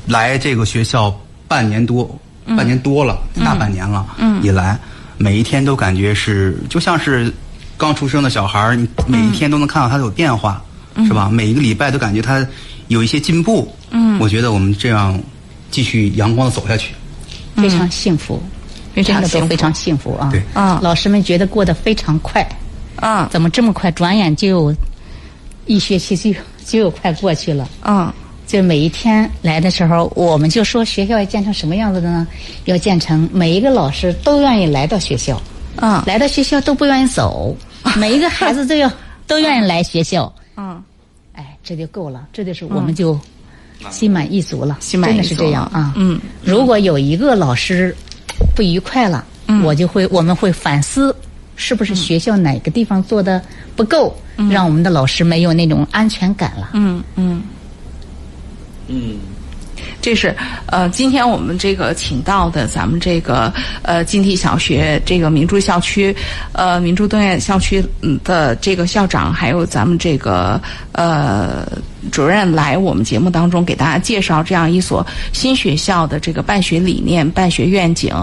[0.06, 1.14] 来这个学校
[1.46, 2.18] 半年多，
[2.56, 4.78] 半年多了，大半年了，嗯，以来
[5.18, 7.32] 每一天都感觉是就像是
[7.76, 10.62] 刚出生的小孩儿，你每一天都能看到他有变化，
[11.06, 11.28] 是吧？
[11.30, 12.46] 每一个礼拜都感觉他
[12.88, 13.72] 有一些进步。
[13.90, 15.20] 嗯，我觉得我们这样
[15.70, 16.94] 继续阳光的走下去。
[17.56, 18.40] 非常幸福，
[18.94, 19.32] 非常幸福。
[19.32, 20.28] 真的都非常幸福啊！
[20.30, 20.42] 对。
[20.54, 20.78] 啊。
[20.82, 22.48] 老师们觉得过得非常快，
[22.96, 23.28] 啊。
[23.30, 23.90] 怎么这么快？
[23.90, 24.74] 转眼就
[25.66, 26.32] 一学期就
[26.70, 27.68] 就有快过去了。
[27.84, 28.12] 嗯。
[28.46, 32.26] 就每一天来的时候，我们就说学校要建成什么样子的呢？
[32.64, 35.40] 要建成每一个老师都愿意来到学校，
[35.76, 36.02] 嗯。
[36.04, 37.56] 来到学校都不愿意走，
[37.96, 38.90] 每一个孩子都要
[39.26, 40.32] 都愿意来学校。
[40.56, 40.82] 嗯，
[41.32, 43.16] 哎，这就够了，这就是我们就
[43.88, 45.92] 心满意足了，心满意足真的是这样啊。
[45.96, 47.94] 嗯，如果有一个老师
[48.56, 49.62] 不愉快了，嗯。
[49.62, 51.14] 我就会我们会反思，
[51.60, 53.40] 是不是学校哪个地方做的
[53.76, 54.16] 不够，
[54.50, 56.70] 让我们的老师没有那种安全感了。
[56.72, 57.42] 嗯嗯。
[58.88, 59.18] 嗯，
[60.00, 60.34] 这是
[60.66, 63.52] 呃，今天我们这个请到的咱们这个
[63.82, 66.16] 呃金地小学这个明珠校区，
[66.52, 70.60] 呃明珠东苑校区嗯的这个校长，还有咱们这个
[70.92, 71.68] 呃
[72.10, 78.14] 主任来我们节目当中给大家介绍这样一所新学校的这个办学理念、办学愿景。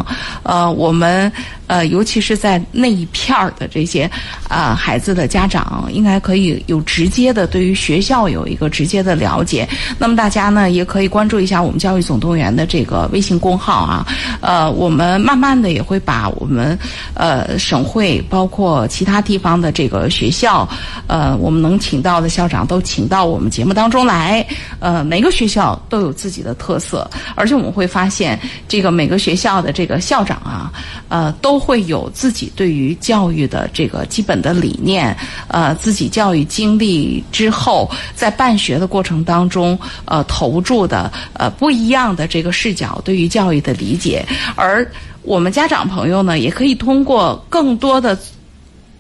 [0.44, 1.32] 呃，我们
[1.68, 4.10] 呃尤其是在那一片儿的这些
[4.48, 9.68] 啊、孩子的家长，应该可以有直接的对于学校有一个直接的了解。
[9.98, 14.08] 那么大家呢也可以关注一下我们教育总动员的这个微信公号啊。
[14.42, 16.78] 呃，我们慢慢的也会把我们
[17.14, 20.68] 呃省会包括其他地方的这个学校，
[21.08, 24.46] 呃，我们能请到的校长都请到我们节目当中来。
[24.80, 30.72] 呃，每个学校都有自己的特色，而且我们会发现，这个每个学校的这个校长啊，
[31.10, 35.16] 呃，都会有自己对于教育的这个基本的理念，
[35.48, 44.24] 呃，自己教育经历之后，在办学的过程当中，呃，投注的呃不一样的这个视角对于教育的理解，
[44.56, 44.88] 而
[45.24, 48.18] 我们家长朋友呢，也可以通过更多的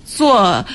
[0.05, 0.65] 做。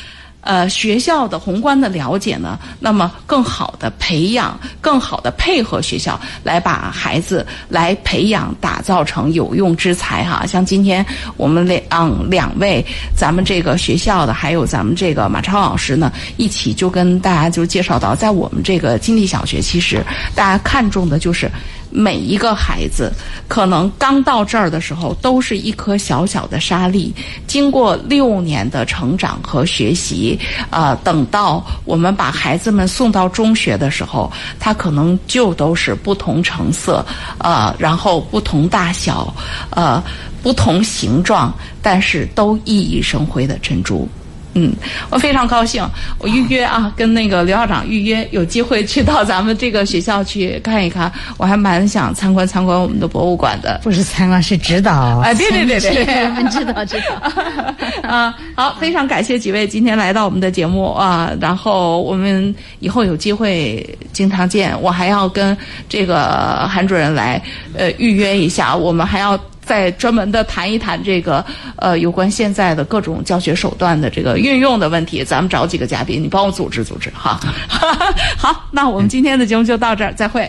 [0.43, 10.45] 呃，学校的宏观的了解呢，那么更好的培养，更好的配合学校，来把孩子来培养、打造成有用之才哈。
[10.45, 12.85] 像今天我们两两位，
[13.17, 21.51] 咱们这个学校的，还有咱们这个马超老师呢，一起就跟大家就介绍到，在我们这个金地小学，其实大家看重的就是。
[21.93, 23.13] 每一个孩子
[23.47, 27.15] 可能刚到这儿的时候，都是一颗小小的沙粒，
[27.47, 30.39] 经过六年的成长和学习，
[30.71, 37.05] 呃，等到我们把孩子们送到中学的时候，他可能就都是不同成色，
[37.39, 39.33] 呃，然后不同大小，
[39.71, 40.03] 呃，
[40.43, 44.09] 不同形状，但是都熠熠生辉的珍珠。
[44.55, 44.73] 嗯，
[45.11, 45.83] 我非常高兴，
[46.19, 53.81] 我预约啊，跟那个刘校长预约，有机会去到咱们这个学校去看一看，我还蛮想参观参观我们的博物馆的。
[53.83, 55.21] 不是参观，是指导。
[55.21, 57.33] 哎，对对对对对，我们知道知道。
[58.09, 65.57] 啊，好，非常感谢几位今天来到我们的节目啊，然后我们以后有机会经常见，我还要跟
[65.89, 67.41] 这个韩主任来
[67.77, 69.39] 呃预约一下，我们还要。
[69.73, 71.43] 再专门的谈一谈这个
[71.77, 77.41] 呃有关现在的各种教学手段的这个运用的问题，咱们找几个嘉宾，你帮我组织组织哈。
[78.37, 80.47] 好，那我们今天的节目就到这儿，再会。